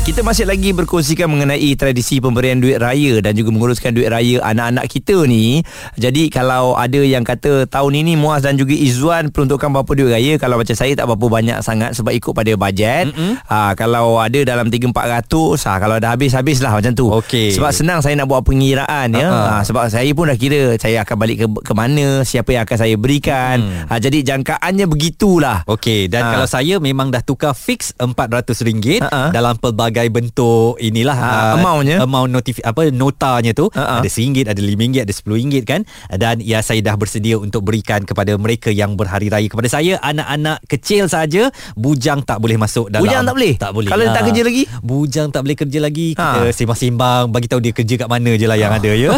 Kita 0.10 0.26
masih 0.26 0.50
lagi 0.50 0.74
berkongsikan 0.74 1.30
mengenai 1.30 1.70
tradisi 1.78 2.18
pemberian 2.18 2.58
duit 2.58 2.82
raya 2.82 3.22
dan 3.22 3.38
juga 3.38 3.54
menguruskan 3.54 3.94
duit 3.94 4.10
raya 4.10 4.42
anak-anak 4.42 4.90
kita 4.90 5.30
ni. 5.30 5.62
Jadi 6.02 6.34
kalau 6.34 6.74
ada 6.74 6.98
yang 6.98 7.22
kata 7.22 7.70
tahun 7.70 7.94
ini 8.02 8.18
Muaz 8.18 8.42
dan 8.42 8.58
juga 8.58 8.74
Izzuan 8.74 9.30
peruntukan 9.30 9.70
berapa 9.70 9.92
duit 9.94 10.10
raya 10.10 10.34
kalau 10.42 10.58
macam 10.58 10.74
saya 10.74 10.98
tak 10.98 11.06
berapa 11.06 11.30
banyak 11.30 11.62
sangat 11.62 11.94
sebab 11.94 12.10
ikut 12.10 12.34
pada 12.34 12.50
bajet. 12.58 13.14
Ha, 13.46 13.78
kalau 13.78 14.18
ada 14.18 14.42
dalam 14.42 14.74
3 14.74 14.90
400 14.90 15.30
ha, 15.70 15.78
kalau 15.78 16.02
dah 16.02 16.10
habis 16.10 16.34
habislah 16.34 16.74
macam 16.74 16.90
tu. 16.98 17.06
Okey. 17.14 17.54
Sebab 17.54 17.70
senang 17.70 18.02
saya 18.02 18.18
nak 18.18 18.34
buat 18.34 18.42
pengiraan 18.42 19.14
ya. 19.14 19.30
Ha, 19.30 19.62
sebab 19.62 19.94
saya 19.94 20.10
pun 20.18 20.26
dah 20.26 20.38
kira 20.42 20.74
saya 20.82 21.06
akan 21.06 21.16
balik 21.22 21.38
ke 21.38 21.70
ke 21.70 21.74
mana, 21.78 22.26
siapa 22.26 22.50
yang 22.58 22.66
akan 22.66 22.78
saya 22.82 22.98
berikan. 22.98 23.62
Hmm. 23.62 23.94
Ha, 23.94 24.02
jadi 24.02 24.26
jangkaannya 24.26 24.90
begitulah. 24.90 25.70
Okey 25.70 26.10
dan 26.10 26.26
Ah. 26.26 26.30
kalau 26.34 26.48
saya 26.50 26.82
memang 26.82 27.14
dah 27.14 27.22
tukar 27.22 27.54
fix 27.54 27.94
RM400 27.94 29.06
Ha-ha. 29.06 29.30
dalam 29.30 29.54
pelbagai 29.54 29.99
bentuk 30.08 30.80
inilah 30.80 31.12
Ah, 31.12 31.28
ah, 31.28 31.54
amountnya. 31.58 32.00
amount 32.00 32.32
notif 32.32 32.64
apa 32.64 32.88
notanya 32.88 33.52
tu 33.52 33.68
Ha-ha. 33.70 34.00
ada 34.00 34.08
RM1 34.08 34.48
ada 34.48 34.56
RM5 34.56 34.84
ada 34.98 35.12
RM10 35.12 35.64
kan 35.66 35.82
dan 36.14 36.40
ya 36.40 36.62
saya 36.62 36.80
dah 36.80 36.96
bersedia 36.96 37.36
untuk 37.36 37.62
berikan 37.62 38.02
kepada 38.02 38.32
mereka 38.36 38.70
yang 38.70 38.94
berhari 38.94 39.28
raya 39.28 39.46
kepada 39.46 39.68
saya 39.68 40.00
anak-anak 40.00 40.64
kecil 40.66 41.06
saja 41.06 41.48
bujang 41.74 42.22
tak 42.22 42.38
boleh 42.38 42.56
masuk 42.56 42.88
dalam 42.88 43.04
Bujang 43.04 43.24
tak 43.24 43.34
boleh? 43.34 43.54
tak 43.58 43.72
boleh 43.74 43.90
Kalau 43.90 44.02
dia 44.02 44.10
tak 44.10 44.16
Ah. 44.16 44.28
kerja 44.30 44.42
lagi? 44.44 44.64
bujang 44.80 45.28
tak 45.28 45.42
boleh 45.42 45.58
kerja 45.58 45.80
lagi 45.80 46.08
kita 46.14 46.40
Ha. 46.40 46.54
sembang-sembang 46.54 47.24
bagi 47.30 47.48
tahu 47.48 47.60
dia 47.60 47.74
kerja 47.74 47.96
kat 47.98 48.08
mana 48.08 48.32
je 48.34 48.46
lah 48.46 48.56
yang 48.56 48.70
ada 48.72 48.92
ya 48.92 49.10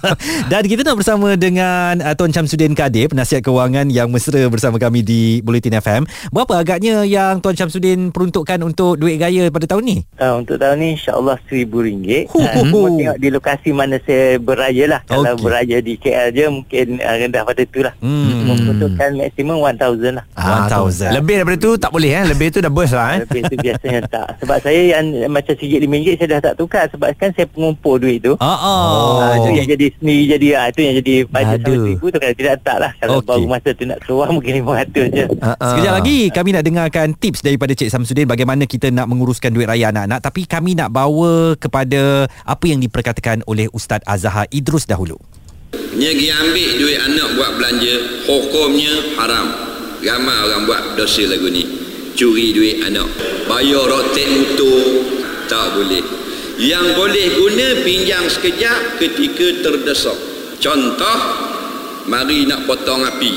dan 0.50 0.62
kita 0.62 0.82
nak 0.82 0.96
bersama 0.96 1.34
dengan 1.34 1.98
uh, 1.98 2.14
Tuan 2.14 2.30
Syamsuddin 2.30 2.72
Kadir 2.72 3.08
penasihat 3.08 3.42
kewangan 3.42 3.88
yang 3.88 4.08
mesra 4.08 4.46
bersama 4.46 4.78
kami 4.78 5.02
di 5.02 5.20
Bulletin 5.40 5.74
FM 5.74 6.02
berapa 6.30 6.54
agaknya 6.56 7.02
yang 7.02 7.40
Tuan 7.40 7.52
Syamsuddin 7.52 8.08
peruntukkan 8.08 8.62
untuk 8.62 8.94
duit 8.94 9.18
raya 9.18 9.48
pada 9.48 9.66
tahun 9.66 9.82
ni 9.82 9.96
Uh, 10.14 10.36
untuk 10.36 10.54
tahun 10.54 10.76
ni 10.76 10.88
insyaAllah 10.92 11.40
RM1,000 11.42 12.28
Ho, 12.28 12.36
uh. 12.36 12.52
Semua 12.52 12.84
tengok 12.86 13.16
di 13.16 13.28
lokasi 13.28 13.70
mana 13.70 13.96
saya 13.98 14.36
beraya 14.36 14.84
lah 14.86 15.00
Kalau 15.02 15.24
Okey. 15.30 15.40
beraya 15.40 15.76
di 15.78 15.96
KL 15.96 16.28
je 16.30 16.44
mungkin 16.46 16.86
uh, 16.96 17.16
rendah 17.16 17.42
pada 17.42 17.62
tu 17.64 17.80
lah 17.80 17.94
Hmm. 17.98 18.44
Membutuhkan 18.44 19.08
maksimum 19.14 19.56
RM1,000 19.58 20.12
lah 20.12 20.24
Ah, 20.34 20.68
1000. 20.68 21.16
Lebih 21.16 21.34
daripada 21.38 21.56
tu 21.56 21.70
tak 21.74 21.90
boleh 21.90 22.12
eh. 22.12 22.24
Lebih 22.26 22.46
tu 22.50 22.58
dah 22.58 22.68
burst 22.68 22.92
lah 22.92 23.08
eh. 23.10 23.18
Lebih 23.24 23.40
tu 23.42 23.56
biasanya 23.56 24.00
tak 24.04 24.26
Sebab 24.38 24.56
saya 24.60 24.80
yang 24.92 25.04
macam 25.26 25.54
RM1,000 25.54 25.92
saya 26.14 26.28
dah 26.28 26.40
tak 26.42 26.54
tukar 26.54 26.84
Sebab 26.88 27.08
kan 27.14 27.30
saya 27.32 27.46
pengumpul 27.48 27.94
duit 27.96 28.18
tu 28.20 28.36
Ah, 28.36 28.52
ah. 28.52 28.58
Oh. 28.60 29.16
Ah, 29.18 29.32
itu 29.34 29.48
yang 29.54 29.68
jadi 29.70 29.86
sendiri 29.96 30.22
jadi 30.30 30.48
ah, 30.54 30.66
itu 30.68 30.80
yang 30.82 30.94
jadi 30.98 31.14
pada 31.24 31.56
Ada. 31.56 31.64
RM1,000 31.64 32.02
tu 32.04 32.18
kalau 32.20 32.34
tidak 32.36 32.54
tak 32.60 32.76
lah 32.78 32.92
kalau 32.98 33.16
Okey. 33.16 33.28
baru 33.32 33.46
masa 33.48 33.68
tu 33.70 33.84
nak 33.86 33.98
keluar 34.02 34.28
mungkin 34.28 34.52
RM500 34.60 34.96
je 35.08 35.24
Ah, 35.40 35.56
ah. 35.56 35.72
Sekejap 35.72 35.92
lagi 35.96 36.18
kami 36.28 36.50
nak 36.52 36.62
dengarkan 36.62 37.06
tips 37.14 37.40
daripada 37.40 37.72
Cik 37.72 37.88
Samsudin 37.88 38.26
bagaimana 38.26 38.62
kita 38.64 38.86
nak 38.88 39.06
menguruskan 39.06 39.48
duit 39.48 39.64
raya 39.64 39.88
anak-anak 40.02 40.20
tapi 40.26 40.42
kami 40.50 40.74
nak 40.74 40.90
bawa 40.90 41.54
kepada 41.54 42.26
apa 42.26 42.64
yang 42.66 42.82
diperkatakan 42.82 43.46
oleh 43.46 43.70
Ustaz 43.70 44.02
Azhar 44.02 44.50
Idrus 44.50 44.82
dahulu. 44.90 45.14
Dia 45.94 46.10
pergi 46.10 46.28
ambil 46.34 46.70
duit 46.82 46.98
anak 46.98 47.28
buat 47.38 47.50
belanja 47.54 47.94
Hukumnya 48.26 48.94
haram. 49.14 49.46
Ramai 50.02 50.38
orang 50.50 50.66
buat 50.66 50.82
dosa 50.98 51.22
lagu 51.30 51.46
ni. 51.46 51.62
Curi 52.18 52.50
duit 52.50 52.82
anak. 52.82 53.06
Bayar 53.46 53.86
rotek 53.86 54.26
untuk 54.26 55.06
Tak 55.46 55.78
boleh. 55.78 56.02
Yang 56.58 56.86
boleh 56.98 57.26
guna 57.38 57.66
pinjam 57.86 58.26
sekejap 58.26 58.98
ketika 58.98 59.46
terdesak. 59.62 60.18
Contoh 60.58 61.18
Mari 62.10 62.50
nak 62.50 62.66
potong 62.66 63.06
api. 63.06 63.32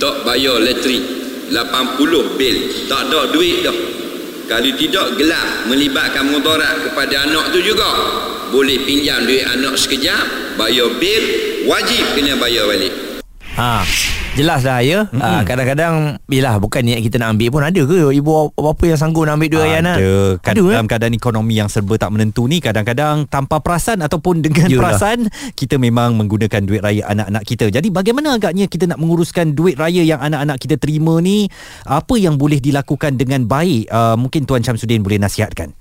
Tak 0.00 0.24
bayar 0.24 0.56
elektrik. 0.64 1.04
80 1.52 2.40
bil. 2.40 2.56
Tak 2.88 3.12
ada 3.12 3.28
duit 3.28 3.60
dah 3.60 4.01
Kalau 4.52 4.72
tidak 4.76 5.16
gelap 5.16 5.64
Melibatkan 5.64 6.28
mudarat 6.28 6.84
kepada 6.84 7.24
anak 7.24 7.56
tu 7.56 7.64
juga 7.64 7.88
Boleh 8.52 8.84
pinjam 8.84 9.24
duit 9.24 9.48
anak 9.48 9.80
sekejap 9.80 10.60
Bayar 10.60 10.92
bil 11.00 11.52
wajib 11.66 12.04
kena 12.14 12.34
bayar 12.38 12.66
balik. 12.68 12.92
Ha. 13.56 13.86
Jelas 14.32 14.64
dah 14.64 14.80
ya. 14.80 15.04
Mm-hmm. 15.12 15.20
Ha, 15.20 15.44
kadang-kadang 15.44 15.94
yalah 16.32 16.56
bukan 16.56 16.80
niat 16.80 17.04
kita 17.04 17.20
nak 17.20 17.36
ambil 17.36 17.52
pun 17.52 17.62
ada 17.68 17.82
ke 17.84 18.16
ibu 18.16 18.48
bapa 18.56 18.84
yang 18.88 18.96
sanggup 18.96 19.28
nak 19.28 19.36
ambil 19.36 19.48
duit 19.52 19.64
ayah 19.68 19.80
anak? 19.84 19.96
Ada. 20.00 20.12
Kad, 20.40 20.54
Ada, 20.56 20.62
eh? 20.64 20.72
dalam 20.72 20.88
keadaan 20.88 21.12
ekonomi 21.12 21.54
yang 21.60 21.68
serba 21.68 21.94
tak 22.00 22.10
menentu 22.16 22.48
ni 22.48 22.64
kadang-kadang 22.64 23.28
tanpa 23.28 23.60
perasan 23.60 24.00
ataupun 24.00 24.40
dengan 24.40 24.72
Yalah. 24.72 24.96
perasan 24.96 25.28
kita 25.52 25.76
memang 25.76 26.16
menggunakan 26.16 26.64
duit 26.64 26.80
raya 26.80 27.04
anak-anak 27.12 27.44
kita. 27.44 27.68
Jadi 27.68 27.92
bagaimana 27.92 28.40
agaknya 28.40 28.64
kita 28.72 28.88
nak 28.88 29.04
menguruskan 29.04 29.52
duit 29.52 29.76
raya 29.76 30.00
yang 30.00 30.24
anak-anak 30.24 30.56
kita 30.56 30.80
terima 30.80 31.20
ni 31.20 31.52
apa 31.84 32.16
yang 32.16 32.40
boleh 32.40 32.56
dilakukan 32.56 33.20
dengan 33.20 33.44
baik? 33.44 33.92
Uh, 33.92 34.16
mungkin 34.16 34.48
Tuan 34.48 34.64
Syamsuddin 34.64 35.04
boleh 35.04 35.20
nasihatkan. 35.20 35.76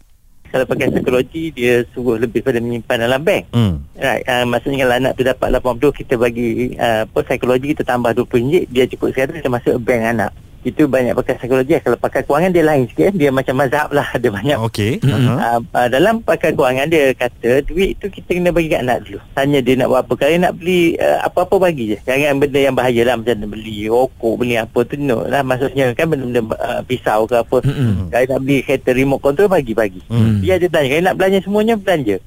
Kalau 0.52 0.68
pakai 0.68 0.92
psikologi 0.92 1.56
dia 1.56 1.88
suruh 1.96 2.20
lebih 2.20 2.44
pada 2.44 2.60
menyimpan 2.60 3.08
dalam 3.08 3.24
bank. 3.24 3.44
Hmm. 3.56 3.88
Right, 3.96 4.28
uh, 4.28 4.44
maksudnya 4.44 4.84
kalau 4.84 4.96
anak 5.00 5.12
tu 5.16 5.24
dapat 5.24 5.48
80 5.56 6.00
kita 6.04 6.14
bagi 6.20 6.76
uh, 6.76 7.08
apa 7.08 7.20
psikologi 7.24 7.72
kita 7.72 7.88
tambah 7.88 8.12
RM20 8.12 8.68
dia 8.68 8.84
cukup 8.92 9.16
100 9.16 9.40
kita 9.40 9.48
masuk 9.48 9.80
bank 9.80 10.04
anak. 10.04 10.32
Itu 10.62 10.86
banyak 10.86 11.18
pakai 11.18 11.42
psikologi 11.42 11.74
kalau 11.82 11.98
pakai 11.98 12.22
kewangan 12.22 12.54
dia 12.54 12.62
lain 12.62 12.86
sikit 12.86 13.18
dia 13.18 13.34
macam 13.34 13.58
mazhab 13.58 13.90
lah 13.90 14.06
dia 14.22 14.30
banyak 14.30 14.58
Okey. 14.62 15.02
Mm-mm. 15.02 15.18
Uh-huh. 15.18 15.38
Uh, 15.42 15.60
uh, 15.74 15.88
dalam 15.90 16.22
pakai 16.22 16.54
kewangan 16.54 16.86
dia 16.90 17.12
kata 17.18 17.66
duit 17.66 17.98
tu 17.98 18.14
kita 18.14 18.38
kena 18.38 18.54
bagi 18.54 18.70
kat 18.70 18.86
anak 18.86 18.98
dulu. 19.06 19.20
Tanya 19.34 19.60
dia 19.60 19.74
nak 19.78 19.88
buat 19.90 20.02
apa. 20.06 20.14
Kalau 20.18 20.32
dia 20.32 20.42
nak 20.46 20.54
beli 20.58 20.82
uh, 21.02 21.20
apa-apa 21.26 21.56
bagi 21.58 21.84
je. 21.94 21.98
Jangan 22.06 22.38
benda 22.38 22.60
yang 22.62 22.76
bahaya 22.78 23.02
lah 23.06 23.16
macam 23.18 23.50
beli 23.50 23.90
rokok, 23.90 24.34
beli 24.38 24.56
apa 24.62 24.80
tu 24.86 24.96
no 25.02 25.26
lah. 25.26 25.42
Maksudnya 25.42 25.86
kan 25.98 26.06
benda-benda 26.14 26.42
uh, 26.58 26.82
pisau 26.86 27.26
ke 27.26 27.36
apa. 27.42 27.58
Mm-mm. 27.66 28.14
Kalau 28.14 28.26
nak 28.38 28.40
beli 28.46 28.58
kereta 28.62 28.90
remote 28.94 29.22
control 29.22 29.50
bagi-bagi. 29.50 30.02
Hmm. 30.08 30.40
Dia 30.46 30.62
ada 30.62 30.68
tanya. 30.70 30.88
Kalau 30.94 31.04
nak 31.10 31.16
belanja 31.18 31.40
semuanya 31.42 31.76
belanja. 31.78 32.18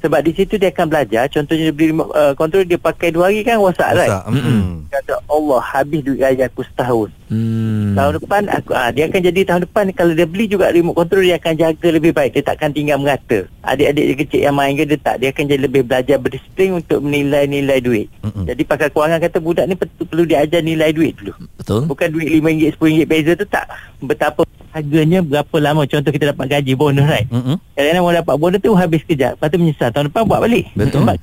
Sebab 0.00 0.20
di 0.24 0.32
situ 0.32 0.56
dia 0.56 0.72
akan 0.72 0.86
belajar. 0.88 1.28
Contohnya 1.28 1.68
dia 1.68 1.74
beli 1.76 1.92
remote 1.92 2.10
uh, 2.16 2.32
control 2.32 2.64
dia 2.64 2.80
pakai 2.80 3.12
dua 3.12 3.28
hari 3.28 3.44
kan 3.44 3.60
rosak 3.60 3.92
right? 3.92 4.08
Mm-mm. 4.32 4.88
Kata 4.88 5.20
Allah 5.28 5.60
habis 5.60 6.00
duit 6.00 6.20
raya 6.24 6.48
aku 6.48 6.64
setahun. 6.64 7.12
Hmm. 7.30 7.94
Tahun 7.94 8.18
depan 8.18 8.42
aku 8.50 8.74
ah 8.74 8.90
dia 8.90 9.06
akan 9.06 9.20
jadi 9.22 9.40
tahun 9.46 9.62
depan 9.68 9.84
kalau 9.94 10.12
dia 10.16 10.26
beli 10.26 10.50
juga 10.50 10.72
remote 10.72 10.98
control 10.98 11.22
dia 11.22 11.36
akan 11.36 11.52
jaga 11.52 11.88
lebih 11.92 12.12
baik. 12.16 12.32
Dia 12.32 12.44
takkan 12.48 12.72
tinggal 12.72 12.96
merata. 12.96 13.44
Adik-adik 13.60 14.04
dia 14.08 14.16
kecil 14.24 14.40
yang 14.48 14.56
main 14.56 14.72
ke 14.74 14.88
dia 14.88 14.98
tak. 14.98 15.20
Dia 15.20 15.28
akan 15.36 15.44
jadi 15.44 15.62
lebih 15.68 15.82
belajar 15.84 16.16
berdisiplin 16.16 16.80
untuk 16.80 16.98
menilai-nilai 17.04 17.78
duit. 17.84 18.08
Mm-mm. 18.24 18.48
Jadi 18.48 18.62
pakar 18.64 18.88
kewangan 18.88 19.20
kata 19.20 19.38
budak 19.38 19.68
ni 19.68 19.76
perlu, 19.76 20.02
perlu 20.08 20.24
diajar 20.24 20.64
nilai 20.64 20.90
duit 20.96 21.12
dulu. 21.20 21.36
Betul. 21.60 21.84
Bukan 21.86 22.08
duit 22.08 22.28
RM5 22.40 22.80
RM10 22.80 23.04
beza 23.04 23.32
tu 23.36 23.46
tak. 23.46 23.68
Betapa 24.00 24.48
harganya 24.70 25.18
berapa 25.20 25.56
lama 25.56 25.82
contoh 25.82 26.08
kita 26.08 26.30
dapat 26.30 26.46
gaji 26.48 26.72
bonus 26.74 27.04
right. 27.04 27.26
Mm-mm. 27.26 27.58
Kadang-kadang 27.72 28.02
mau 28.02 28.14
dapat 28.14 28.34
bonus 28.36 28.58
tu 28.58 28.72
habis 28.72 29.02
kejap. 29.02 29.34
Lepas 29.34 29.48
tu 29.48 29.56
menyesal 29.56 29.90
tahun 29.90 30.06
depan 30.08 30.22
buat 30.24 30.40
balik. 30.40 30.70
Betul. 30.72 31.02
Sebab 31.02 31.16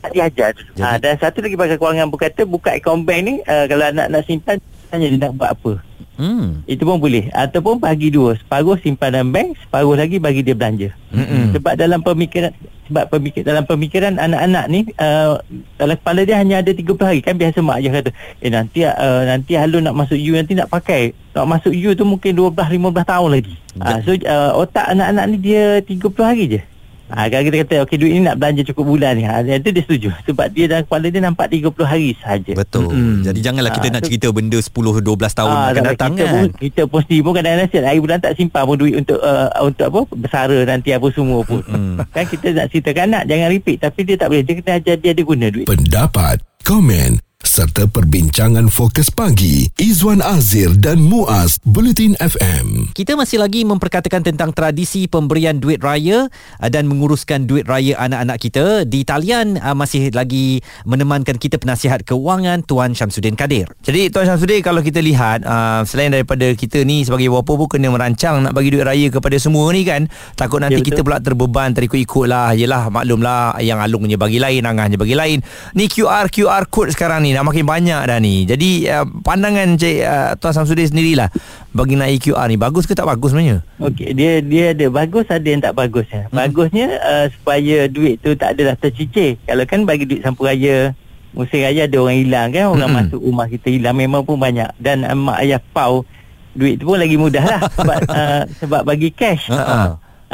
tak 0.00 0.10
diajar. 0.12 0.50
Jadi- 0.52 0.80
Ha, 0.80 0.96
dan 0.96 1.14
satu 1.16 1.38
lagi 1.40 1.56
pakar 1.56 1.76
kewangan 1.76 2.08
berkata 2.08 2.40
buka 2.44 2.70
akaun 2.72 3.02
bank 3.02 3.20
ni 3.22 3.34
uh, 3.42 3.64
kalau 3.64 3.84
anak 3.86 4.06
nak 4.08 4.22
simpan 4.24 4.56
tanya 4.88 5.06
dia 5.06 5.18
nak 5.18 5.32
buat 5.34 5.50
apa. 5.52 5.72
Hmm. 6.14 6.62
Itu 6.64 6.86
pun 6.86 7.02
boleh 7.02 7.26
Ataupun 7.34 7.82
bagi 7.82 8.06
dua 8.06 8.38
Separuh 8.38 8.78
simpan 8.78 9.10
dalam 9.10 9.34
bank 9.34 9.58
Separuh 9.58 9.98
lagi 9.98 10.22
bagi 10.22 10.46
dia 10.46 10.54
belanja 10.54 10.94
Mm-mm. 11.10 11.50
Sebab 11.50 11.74
dalam 11.74 12.06
pemikiran 12.06 12.54
Sebab 12.84 13.08
pemikir, 13.08 13.42
dalam 13.42 13.64
pemikiran 13.64 14.20
anak-anak 14.20 14.64
ni 14.68 14.84
uh, 15.00 15.40
Dalam 15.80 15.96
kepala 15.96 16.20
dia 16.28 16.36
hanya 16.36 16.60
ada 16.60 16.68
30 16.68 17.00
hari. 17.00 17.20
Kan 17.24 17.40
biasa 17.40 17.64
mak 17.64 17.80
ayah 17.80 17.92
kata 18.00 18.10
Eh 18.44 18.52
nanti 18.52 18.84
uh, 18.84 19.22
nanti 19.24 19.56
Halun 19.56 19.88
nak 19.88 19.96
masuk 19.96 20.20
U 20.20 20.36
Nanti 20.36 20.52
nak 20.52 20.68
pakai. 20.68 21.16
Nak 21.32 21.48
masuk 21.48 21.72
U 21.72 21.90
tu 21.96 22.04
mungkin 22.04 22.36
12-15 22.36 23.08
tahun 23.08 23.30
lagi. 23.32 23.54
Uh, 23.80 23.98
So 24.04 24.12
uh, 24.12 24.52
otak 24.60 24.92
anak-anak 24.92 25.24
ni 25.32 25.36
dia 25.40 25.80
30 25.80 26.04
hari 26.20 26.44
je 26.46 26.60
Ha, 27.06 27.28
kalau 27.28 27.44
kita 27.44 27.56
kata 27.60 27.74
okey 27.84 27.96
duit 27.96 28.12
ni 28.12 28.20
nak 28.20 28.36
belanja 28.36 28.64
cukup 28.64 28.84
bulan 28.86 29.12
ni. 29.12 29.22
Ha, 29.22 29.40
itu 29.40 29.70
dia 29.70 29.82
setuju 29.82 30.08
sebab 30.24 30.46
dia 30.48 30.64
dalam 30.66 30.82
kepala 30.82 31.06
dia 31.06 31.20
nampak 31.20 31.46
30 31.48 31.68
hari 31.84 32.16
saja. 32.16 32.52
Betul. 32.54 32.88
Mm-mm. 32.88 33.20
Jadi 33.22 33.38
janganlah 33.40 33.70
kita 33.70 33.86
Ah, 33.86 33.92
nak 33.92 34.00
tu- 34.00 34.08
cerita 34.08 34.28
benda 34.28 34.56
10 34.56 34.72
12 34.98 35.04
tahun 35.30 35.50
Ah, 35.50 35.68
akan 35.68 35.82
datang 35.86 36.12
kita 36.12 36.24
kan. 36.24 36.32
Pun, 36.34 36.48
kita 36.56 36.82
pun 36.84 37.00
sendiri 37.00 37.20
pun 37.20 37.32
kadang-kadang 37.34 37.68
siap 37.68 37.84
hari 37.84 38.00
bulan 38.00 38.18
tak 38.18 38.32
simpan 38.34 38.62
pun 38.64 38.76
duit 38.76 38.94
untuk 38.96 39.18
uh, 39.18 39.48
untuk 39.62 39.86
apa 39.86 40.00
bersara 40.16 40.58
nanti 40.64 40.90
apa 40.90 41.06
semua 41.10 41.40
pun. 41.42 41.60
Mm-mm. 41.60 42.00
kan 42.14 42.24
kita 42.24 42.46
nak 42.50 42.66
ceritakan 42.68 43.04
anak 43.06 43.22
jangan 43.26 43.48
repeat 43.50 43.78
tapi 43.78 44.00
dia 44.02 44.16
tak 44.16 44.28
boleh 44.28 44.42
dia 44.42 44.54
kena 44.56 44.72
ajar 44.74 44.94
dia 44.96 45.10
ada 45.10 45.22
guna 45.22 45.46
duit. 45.48 45.66
Pendapat, 45.66 46.36
komen 46.62 47.20
serta 47.54 47.86
perbincangan 47.86 48.66
fokus 48.66 49.14
pagi 49.14 49.70
Izwan 49.78 50.18
Azir 50.18 50.74
dan 50.74 50.98
Muaz 50.98 51.62
Bulletin 51.62 52.18
FM. 52.18 52.90
Kita 52.98 53.14
masih 53.14 53.38
lagi 53.38 53.62
memperkatakan 53.62 54.26
tentang 54.26 54.50
tradisi 54.50 55.06
pemberian 55.06 55.62
duit 55.62 55.78
raya 55.78 56.26
uh, 56.58 56.66
dan 56.66 56.90
menguruskan 56.90 57.46
duit 57.46 57.62
raya 57.70 57.94
anak-anak 58.02 58.42
kita. 58.42 58.82
Di 58.82 59.06
talian 59.06 59.54
uh, 59.62 59.70
masih 59.70 60.10
lagi 60.10 60.66
menemankan 60.82 61.38
kita 61.38 61.62
penasihat 61.62 62.02
keuangan 62.02 62.66
Tuan 62.66 62.90
Syamsuddin 62.90 63.38
Kadir. 63.38 63.70
Jadi 63.86 64.10
Tuan 64.10 64.26
Syamsuddin 64.26 64.58
kalau 64.58 64.82
kita 64.82 64.98
lihat 64.98 65.46
uh, 65.46 65.86
selain 65.86 66.10
daripada 66.10 66.50
kita 66.58 66.82
ni 66.82 67.06
sebagai 67.06 67.30
bapa 67.30 67.54
pun 67.54 67.70
kena 67.70 67.86
merancang 67.94 68.42
nak 68.42 68.50
bagi 68.50 68.74
duit 68.74 68.82
raya 68.82 69.14
kepada 69.14 69.38
semua 69.38 69.70
ni 69.70 69.86
kan 69.86 70.10
takut 70.34 70.58
nanti 70.58 70.82
Ya, 70.82 70.82
kita 70.82 71.06
pula 71.06 71.22
terbeban 71.22 71.70
terikut-ikut 71.70 72.26
lah 72.26 72.50
yelah 72.50 72.90
maklumlah 72.90 73.62
yang 73.62 73.78
Alung 73.78 74.10
je 74.10 74.18
bagi 74.18 74.42
lain 74.42 74.66
Angah 74.66 74.90
je 74.90 74.98
bagi 74.98 75.14
lain 75.14 75.38
ni 75.78 75.86
QR 75.86 76.26
QR 76.26 76.66
code 76.66 76.90
sekarang 76.90 77.22
ni 77.22 77.43
makin 77.44 77.68
banyak 77.68 78.00
dah 78.08 78.18
ni 78.18 78.48
jadi 78.48 78.70
uh, 79.00 79.06
pandangan 79.20 79.76
Cik 79.76 79.98
uh, 80.00 80.32
Tuan 80.40 80.56
Syamsuddin 80.56 80.88
sendirilah 80.88 81.28
bagi 81.76 81.94
naik 82.00 82.24
QR 82.24 82.48
ni 82.48 82.56
bagus 82.56 82.88
ke 82.88 82.96
tak 82.96 83.04
bagus 83.04 83.36
sebenarnya 83.36 83.60
Okey 83.84 84.16
dia 84.16 84.40
dia 84.40 84.72
ada 84.72 84.86
bagus 84.88 85.26
ada 85.28 85.44
yang 85.44 85.60
tak 85.60 85.74
bagus 85.74 86.06
ya. 86.08 86.30
Hmm. 86.30 86.40
Bagusnya 86.40 86.86
uh, 87.02 87.26
supaya 87.28 87.90
duit 87.90 88.22
tu 88.22 88.32
tak 88.38 88.56
adalah 88.56 88.78
tercicir. 88.78 89.36
Kalau 89.44 89.64
kan 89.66 89.84
bagi 89.84 90.06
duit 90.06 90.22
sampul 90.22 90.48
raya 90.48 90.94
musim 91.34 91.60
raya 91.60 91.90
ada 91.90 91.96
orang 91.98 92.18
hilang 92.22 92.48
kan 92.54 92.70
orang 92.70 92.90
Mm-mm. 92.94 93.04
masuk 93.10 93.20
rumah 93.20 93.46
kita 93.50 93.68
hilang 93.74 93.98
memang 93.98 94.22
pun 94.22 94.38
banyak 94.38 94.70
dan 94.78 95.02
uh, 95.02 95.18
mak 95.18 95.42
ayah 95.42 95.58
pau 95.58 96.06
duit 96.54 96.78
tu 96.78 96.86
pun 96.86 97.02
lagi 97.02 97.18
mudah 97.18 97.42
lah 97.42 97.60
sebab 97.76 97.98
uh, 98.06 98.42
sebab 98.62 98.82
bagi 98.86 99.10
cash. 99.10 99.50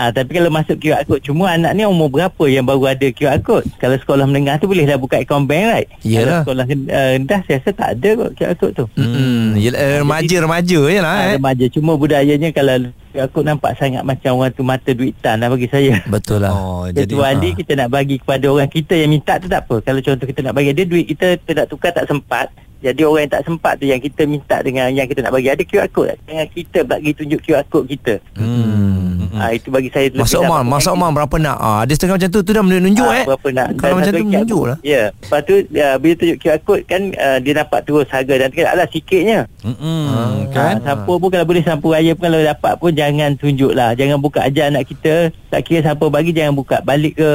Ha. 0.00 0.09
Ah, 0.09 0.11
tapi 0.16 0.33
kalau 0.33 0.49
masuk 0.49 0.80
QR 0.80 1.04
code 1.04 1.21
Cuma 1.21 1.52
anak 1.52 1.76
ni 1.76 1.85
umur 1.85 2.09
berapa 2.09 2.45
yang 2.49 2.64
baru 2.64 2.97
ada 2.97 3.04
QR 3.12 3.37
code? 3.45 3.69
Kalau 3.76 4.00
sekolah 4.00 4.25
menengah 4.25 4.57
tu 4.57 4.64
bolehlah 4.64 4.97
buka 4.97 5.21
akaun 5.21 5.45
bank 5.45 5.64
right? 5.69 5.88
Yalah. 6.00 6.40
Kalau 6.49 6.64
sekolah 6.64 6.64
uh, 6.88 7.09
rendah 7.21 7.40
saya 7.45 7.61
rasa 7.61 7.71
tak 7.76 7.88
ada 8.00 8.09
kot 8.16 8.30
QR 8.33 8.54
code 8.57 8.75
tu. 8.80 8.85
Hmm, 8.97 9.61
yelah, 9.61 9.76
eh, 9.76 9.97
remaja-remaja 10.00 10.80
je 10.88 11.00
lah 11.04 11.12
Ah, 11.12 11.26
eh. 11.28 11.37
remaja. 11.37 11.64
Cuma 11.69 12.00
budayanya 12.00 12.49
kalau 12.49 12.88
code 13.28 13.45
nampak 13.45 13.76
sangat 13.76 14.00
macam 14.00 14.40
orang 14.40 14.57
tu 14.57 14.64
mata 14.64 14.90
duit 14.97 15.12
tan 15.21 15.37
lah 15.37 15.52
bagi 15.52 15.69
saya. 15.69 16.00
Betul 16.09 16.49
lah. 16.49 16.57
Oh, 16.57 16.88
Jadi 16.97 17.12
wali 17.12 17.52
kita 17.52 17.76
nak 17.76 17.92
bagi 17.92 18.16
kepada 18.16 18.49
orang 18.49 18.73
kita 18.73 18.97
yang 18.97 19.12
minta 19.12 19.37
tu 19.37 19.52
tak 19.52 19.69
apa. 19.69 19.85
Kalau 19.85 20.00
contoh 20.00 20.25
kita 20.25 20.40
nak 20.40 20.57
bagi 20.57 20.73
dia 20.73 20.88
duit 20.88 21.12
kita 21.12 21.37
kita 21.45 21.52
nak 21.61 21.66
tukar 21.69 21.92
tak 21.92 22.09
sempat. 22.09 22.49
Jadi 22.80 23.04
orang 23.04 23.28
yang 23.28 23.33
tak 23.37 23.45
sempat 23.45 23.76
tu 23.76 23.85
yang 23.85 24.00
kita 24.00 24.25
minta 24.25 24.57
dengan 24.64 24.88
yang 24.88 25.04
kita 25.04 25.21
nak 25.21 25.37
bagi 25.37 25.52
ada 25.52 25.61
QR 25.61 25.92
code. 25.92 26.16
Jangan 26.25 26.47
kita 26.49 26.78
bagi 26.88 27.12
tunjuk 27.12 27.40
QR 27.45 27.64
code 27.69 27.92
kita. 27.92 28.16
Hmm. 28.40 29.10
Hmm. 29.31 29.39
Ah 29.39 29.51
itu 29.51 29.71
bagi 29.71 29.87
saya 29.89 30.11
lebih 30.11 30.21
Masuk 30.21 30.43
dapat 30.43 30.51
mam, 30.53 30.65
masuk 30.69 30.95
mam 30.95 31.13
berapa 31.13 31.37
nak? 31.37 31.57
Ah, 31.57 31.79
ada 31.81 31.93
setengah 31.95 32.19
macam 32.19 32.29
tu 32.29 32.41
tu 32.43 32.51
dah 32.51 32.61
menunjuk 32.61 33.07
Ah, 33.07 33.15
eh. 33.15 33.25
Berapa 33.25 33.49
nak 33.49 33.69
Kalau 33.79 33.95
macam 33.95 34.11
tu 34.11 34.25
menunjuk 34.25 34.63
lah. 34.67 34.77
Ya 34.83 35.03
Lepas 35.15 35.41
tu 35.41 35.55
uh, 35.55 35.95
Bila 35.97 36.13
tunjuk 36.17 36.37
QR 36.37 36.59
code 36.59 36.83
kan 36.85 37.03
uh, 37.13 37.39
Dia 37.39 37.53
dapat 37.57 37.81
terus 37.83 38.07
harga 38.07 38.35
Dan 38.37 38.51
kan 38.51 38.67
alah 38.69 38.87
sikitnya 38.87 39.47
Mm-mm, 39.63 40.03
Ah, 40.11 40.35
kan? 40.51 40.75
ha, 40.77 40.99
Siapa 40.99 41.13
pun 41.13 41.29
kalau 41.29 41.47
boleh 41.47 41.63
Sampu 41.63 41.95
raya 41.95 42.11
pun 42.13 42.27
Kalau 42.27 42.43
dapat 42.43 42.73
pun 42.77 42.91
Jangan 42.91 43.31
tunjuk 43.35 43.71
lah 43.71 43.95
Jangan 43.95 44.19
buka 44.19 44.43
ajar 44.43 44.67
anak 44.67 44.85
kita 44.85 45.15
Tak 45.47 45.61
kira 45.63 45.79
siapa 45.85 46.05
bagi 46.05 46.31
Jangan 46.31 46.51
buka 46.53 46.83
Balik 46.83 47.15
ke 47.15 47.31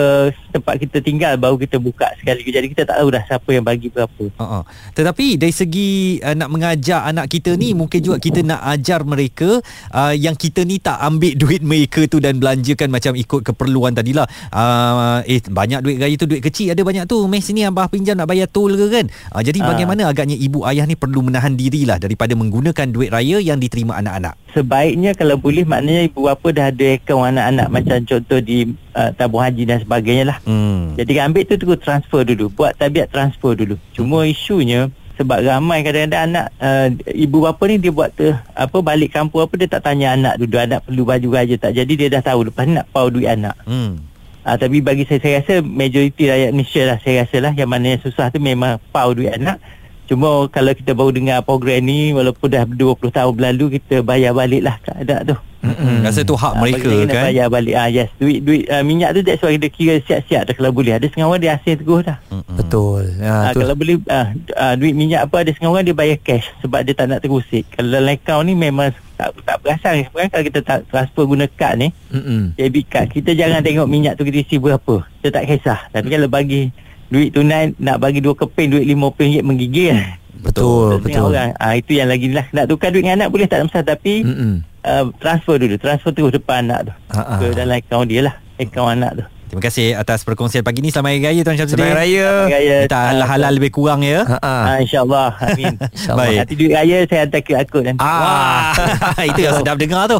tempat 0.52 0.76
kita 0.76 1.00
tinggal 1.00 1.34
Baru 1.36 1.56
kita 1.56 1.78
buka 1.78 2.12
sekali 2.18 2.44
Jadi 2.44 2.68
kita 2.70 2.84
tak 2.84 3.00
tahu 3.00 3.08
dah 3.10 3.24
Siapa 3.24 3.50
yang 3.50 3.64
bagi 3.64 3.88
berapa 3.88 4.24
Uh-uh. 4.36 4.64
Tetapi 4.92 5.38
dari 5.38 5.54
segi 5.54 5.90
uh, 6.20 6.34
nak 6.34 6.50
mengajar 6.50 7.06
anak 7.06 7.30
kita 7.30 7.54
ni 7.54 7.72
mungkin 7.72 8.02
juga 8.02 8.18
kita 8.18 8.42
nak 8.42 8.60
ajar 8.68 9.02
mereka 9.02 9.62
uh, 9.92 10.12
yang 10.12 10.34
kita 10.34 10.62
ni 10.62 10.76
tak 10.76 11.00
ambil 11.00 11.32
duit 11.34 11.62
mereka 11.62 11.84
tu 11.88 12.18
dan 12.18 12.42
belanjakan 12.42 12.90
macam 12.90 13.14
ikut 13.14 13.42
keperluan 13.46 13.94
tadilah. 13.94 14.26
Uh, 14.50 15.22
eh 15.28 15.44
banyak 15.44 15.84
duit 15.84 15.98
raya 16.02 16.16
tu 16.18 16.26
duit 16.26 16.42
kecil 16.42 16.74
ada 16.74 16.82
banyak 16.82 17.06
tu. 17.06 17.26
Mes 17.30 17.46
sini 17.46 17.68
abah 17.68 17.92
pinjam 17.92 18.18
nak 18.18 18.32
bayar 18.32 18.50
tol 18.50 18.74
ke 18.74 18.88
kan. 18.90 19.06
Uh, 19.36 19.44
jadi 19.46 19.62
Ah. 19.62 19.76
bagaimana 19.76 20.10
agaknya 20.10 20.40
ibu 20.40 20.66
ayah 20.66 20.88
ni 20.88 20.98
perlu 20.98 21.22
menahan 21.22 21.54
dirilah 21.54 22.02
daripada 22.02 22.34
menggunakan 22.34 22.90
duit 22.90 23.14
raya 23.14 23.38
yang 23.38 23.62
diterima 23.62 23.98
anak-anak. 24.00 24.34
Sebaiknya 24.56 25.12
kalau 25.12 25.36
boleh 25.36 25.68
Maknanya 25.68 26.08
ibu 26.08 26.32
bapa 26.32 26.48
dah 26.56 26.72
ada 26.72 26.88
akaun 26.96 27.36
anak-anak 27.36 27.68
Macam 27.68 27.98
contoh 28.08 28.40
di 28.40 28.72
uh, 28.96 29.12
tabung 29.20 29.44
haji 29.44 29.68
dan 29.68 29.84
sebagainya 29.84 30.24
lah 30.32 30.38
Hmm. 30.48 30.96
Jadi 30.96 31.20
ambil 31.20 31.44
tu 31.44 31.60
terus 31.60 31.82
transfer 31.84 32.24
dulu 32.24 32.48
Buat 32.56 32.80
tabiat 32.80 33.12
transfer 33.12 33.52
dulu 33.52 33.76
Cuma 33.92 34.24
isunya 34.24 34.88
sebab 35.16 35.48
ramai 35.48 35.80
kadang-kadang 35.82 36.24
anak 36.32 36.48
uh, 36.60 36.88
ibu 37.12 37.44
bapa 37.44 37.64
ni 37.72 37.80
dia 37.80 37.92
buat 37.92 38.12
tu 38.12 38.36
apa 38.52 38.78
balik 38.84 39.16
kampung 39.16 39.48
apa 39.48 39.54
dia 39.56 39.68
tak 39.72 39.88
tanya 39.88 40.12
anak 40.12 40.36
dulu 40.40 40.60
anak 40.60 40.84
perlu 40.84 41.04
baju 41.08 41.28
raja 41.32 41.56
tak. 41.56 41.72
Jadi 41.76 41.94
dia 41.96 42.08
dah 42.12 42.24
tahu 42.24 42.52
lepas 42.52 42.68
ni 42.68 42.76
nak 42.76 42.88
pau 42.92 43.08
duit 43.08 43.32
anak. 43.32 43.56
Hmm. 43.64 44.04
uh, 44.44 44.56
tapi 44.60 44.84
bagi 44.84 45.08
saya 45.08 45.24
saya 45.24 45.34
rasa 45.40 45.54
majoriti 45.64 46.28
rakyat 46.28 46.52
Malaysia 46.52 46.82
lah 46.84 46.98
saya 47.00 47.16
rasa 47.24 47.38
lah 47.40 47.54
yang 47.56 47.70
mana 47.72 47.96
yang 47.96 48.02
susah 48.04 48.28
tu 48.30 48.44
memang 48.44 48.78
pau 48.92 49.16
duit 49.16 49.32
anak. 49.32 49.64
Cuma 50.06 50.46
kalau 50.54 50.70
kita 50.76 50.94
baru 50.94 51.16
dengar 51.16 51.42
program 51.42 51.82
ni 51.82 52.14
walaupun 52.14 52.46
dah 52.52 52.68
20 52.70 53.10
tahun 53.10 53.32
berlalu 53.34 53.82
kita 53.82 54.06
bayar 54.06 54.38
balik 54.38 54.62
lah 54.62 54.78
anak 55.00 55.34
tu 55.34 55.36
Hmm. 55.68 56.02
Rasa 56.02 56.22
tu 56.22 56.34
hak 56.34 56.48
Ah, 56.48 56.60
mereka 56.60 56.86
dia 56.86 57.02
kena 57.02 57.12
kan. 57.12 57.24
Bayar 57.28 57.48
balik 57.48 57.76
ah 57.76 57.88
yes 57.88 58.10
duit 58.16 58.40
duit 58.40 58.64
uh, 58.66 58.82
minyak 58.82 59.12
tu 59.12 59.22
that's 59.22 59.40
why 59.40 59.54
dia 59.54 59.68
kira 59.68 59.98
siap-siap 60.00 60.42
dah 60.44 60.54
kalau 60.54 60.70
boleh 60.70 60.94
ada 60.94 61.04
setengah 61.04 61.26
orang 61.26 61.42
dia 61.42 61.52
asing 61.54 61.78
teguh 61.78 62.02
dah 62.02 62.18
Hmm. 62.26 62.44
Betul 62.52 62.64
Betul. 62.66 63.04
Ha, 63.22 63.32
Ha, 63.32 63.50
tu. 63.52 63.60
kalau 63.60 63.74
boleh 63.74 63.96
ah, 64.06 64.28
ah, 64.54 64.74
duit 64.74 64.92
minyak 64.92 65.22
apa 65.24 65.36
ada 65.40 65.50
setengah 65.50 65.72
orang 65.72 65.84
dia 65.84 65.96
bayar 65.96 66.18
cash 66.20 66.46
sebab 66.60 66.80
dia 66.82 66.92
tak 66.92 67.08
nak 67.08 67.20
terusik. 67.20 67.64
Kalau 67.70 67.90
dalam 67.90 68.10
akaun 68.10 68.44
ni 68.44 68.54
memang 68.54 68.90
tak 69.16 69.32
tak 69.42 69.58
perasan 69.60 70.04
sebenarnya 70.04 70.30
kalau 70.30 70.44
kita 70.44 70.60
tak 70.60 70.80
transfer 70.86 71.24
guna 71.24 71.46
kad 71.50 71.74
ni 71.76 71.88
Mm-mm. 72.10 72.52
debit 72.54 72.86
card 72.86 73.08
kita 73.10 73.32
jangan 73.32 73.60
tengok 73.60 73.86
minyak 73.86 74.14
tu 74.14 74.24
kita 74.24 74.38
isi 74.40 74.56
berapa. 74.56 75.02
Kita 75.18 75.30
tak 75.32 75.44
kisah. 75.46 75.80
Tapi 75.88 76.08
kalau 76.10 76.28
bagi 76.28 76.68
duit 77.08 77.32
tunai 77.32 77.72
nak 77.78 77.98
bagi 77.98 78.20
dua 78.20 78.34
keping 78.34 78.70
duit 78.72 78.84
RM50 78.86 79.40
menggigil. 79.42 79.96
Betul, 80.36 81.00
Setengah 81.00 81.02
betul. 81.02 81.32
Orang. 81.32 81.50
Ah 81.58 81.74
itu 81.74 81.92
yang 81.94 82.06
lagi 82.06 82.28
lah. 82.30 82.46
Nak 82.52 82.66
tukar 82.68 82.90
duit 82.90 83.02
dengan 83.02 83.18
anak 83.18 83.30
boleh 83.30 83.46
tak 83.46 83.58
ada 83.58 83.66
masalah 83.66 83.88
tapi 83.88 84.22
Mm-mm. 84.22 84.54
Uh, 84.86 85.06
transfer 85.20 85.58
dulu. 85.58 85.76
Transfer 85.82 86.12
terus 86.14 86.32
depan 86.32 86.70
anak 86.70 86.80
tu. 86.88 86.94
Ha, 87.18 87.22
ha. 87.22 87.36
Ke 87.42 87.46
dalam 87.58 87.76
akaun 87.76 88.06
dia 88.08 88.22
lah. 88.30 88.36
Akaun 88.62 89.02
anak 89.02 89.12
tu. 89.20 89.24
Terima 89.56 89.72
kasih 89.72 89.96
atas 89.96 90.28
perkongsian 90.28 90.68
pagi 90.68 90.84
ni 90.84 90.92
Selamat 90.92 91.16
Hari 91.16 91.32
Raya 91.32 91.42
Tuan 91.48 91.56
Syamsuddin 91.56 91.88
Selamat 91.88 92.04
Hari 92.04 92.12
Raya. 92.20 92.32
Raya. 92.52 92.78
Kita 92.92 93.00
halal-halal 93.08 93.52
lebih 93.56 93.72
kurang 93.72 94.04
ya 94.04 94.28
Ha, 94.28 94.36
ha. 94.44 94.56
Ah, 94.68 94.78
InsyaAllah. 94.84 95.30
Amin. 95.32 95.74
InsyaAllah. 95.96 96.28
Baik. 96.28 96.38
Nanti 96.44 96.54
duit 96.60 96.72
raya 96.76 96.98
saya 97.08 97.20
hantar 97.24 97.40
ke 97.40 97.54
akun 97.56 97.84
nanti. 97.88 98.04
Ah. 98.04 98.76
Wah, 98.76 99.24
itu 99.32 99.40
yang 99.48 99.56
sedap 99.56 99.80
dengar 99.80 100.12
tu. 100.12 100.20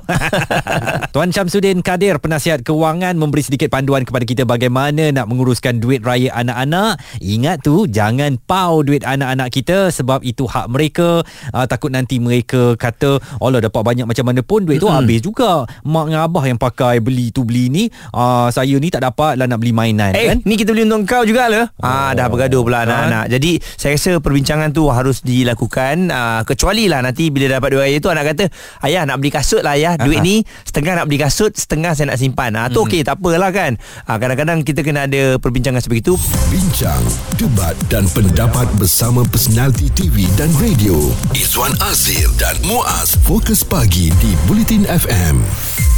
Tuan 1.20 1.36
Syamsuddin 1.36 1.84
Kadir, 1.84 2.16
penasihat 2.24 2.64
kewangan 2.64 3.20
memberi 3.20 3.44
sedikit 3.44 3.68
panduan 3.68 4.08
kepada 4.08 4.24
kita 4.24 4.48
bagaimana 4.48 5.12
nak 5.12 5.28
menguruskan 5.28 5.84
duit 5.84 6.00
raya 6.00 6.32
anak-anak. 6.32 7.04
Ingat 7.20 7.60
tu, 7.60 7.92
jangan 7.92 8.40
pau 8.40 8.88
duit 8.88 9.04
anak-anak 9.04 9.52
kita 9.52 9.92
sebab 9.92 10.24
itu 10.24 10.48
hak 10.48 10.72
mereka. 10.72 11.28
Uh, 11.52 11.68
takut 11.68 11.92
nanti 11.92 12.24
mereka 12.24 12.80
kata, 12.80 13.20
Allah 13.44 13.60
dapat 13.60 13.84
banyak 13.84 14.08
macam 14.08 14.32
mana 14.32 14.40
pun 14.48 14.64
duit 14.64 14.80
tu 14.80 14.88
Mm-mm. 14.88 14.96
habis 14.96 15.20
juga. 15.20 15.68
Mak 15.84 16.08
dengan 16.08 16.24
abah 16.24 16.46
yang 16.48 16.56
pakai 16.56 17.04
beli 17.04 17.36
tu 17.36 17.44
beli 17.44 17.68
ni, 17.68 17.84
uh, 18.16 18.48
saya 18.48 18.80
ni 18.80 18.88
tak 18.88 19.04
dapat 19.04 19.25
lah 19.34 19.50
nak 19.50 19.58
beli 19.58 19.74
mainan 19.74 20.14
Eh, 20.14 20.30
kan. 20.30 20.38
ni 20.46 20.54
kita 20.54 20.70
beli 20.70 20.86
untuk 20.86 21.10
kau 21.10 21.26
juga 21.26 21.50
lah. 21.50 21.66
Oh. 21.76 21.84
Ah, 21.84 22.14
dah 22.14 22.30
bergaduh 22.30 22.62
pula 22.62 22.86
anak-anak. 22.86 23.34
Jadi, 23.34 23.58
saya 23.74 23.98
rasa 23.98 24.22
perbincangan 24.22 24.70
tu 24.70 24.86
harus 24.88 25.26
dilakukan. 25.26 26.14
Ah, 26.14 26.46
kecuali 26.46 26.86
lah 26.86 27.02
nanti 27.02 27.34
bila 27.34 27.58
dapat 27.58 27.74
duit 27.74 27.82
raya 27.82 27.98
tu 27.98 28.10
anak 28.10 28.24
kata, 28.30 28.46
ayah 28.84 29.02
nak 29.04 29.18
beli 29.18 29.32
kasut 29.32 29.66
lah 29.66 29.74
ayah. 29.74 29.98
Duit 29.98 30.22
ni 30.22 30.36
setengah 30.62 30.94
nak 30.96 31.10
beli 31.10 31.18
kasut, 31.18 31.50
setengah 31.52 31.96
saya 31.96 32.14
nak 32.14 32.20
simpan. 32.20 32.54
Ah, 32.54 32.68
tu 32.68 32.84
okey, 32.84 33.02
tak 33.02 33.18
apalah 33.18 33.50
kan. 33.50 33.80
Ah, 34.04 34.20
kadang-kadang 34.20 34.62
kita 34.62 34.84
kena 34.84 35.08
ada 35.08 35.40
perbincangan 35.40 35.80
seperti 35.80 36.06
itu. 36.06 36.14
Bincang, 36.52 37.02
debat 37.36 37.74
dan 37.88 38.06
pendapat 38.12 38.68
bersama 38.76 39.24
personaliti 39.24 39.88
TV 39.90 40.28
dan 40.36 40.52
radio. 40.60 41.00
Izwan 41.32 41.72
Azir 41.82 42.28
dan 42.36 42.60
Muaz 42.62 43.16
Fokus 43.24 43.64
Pagi 43.64 44.12
di 44.20 44.36
Bulletin 44.44 44.84
FM. 44.84 45.95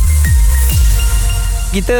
Kita 1.67 1.97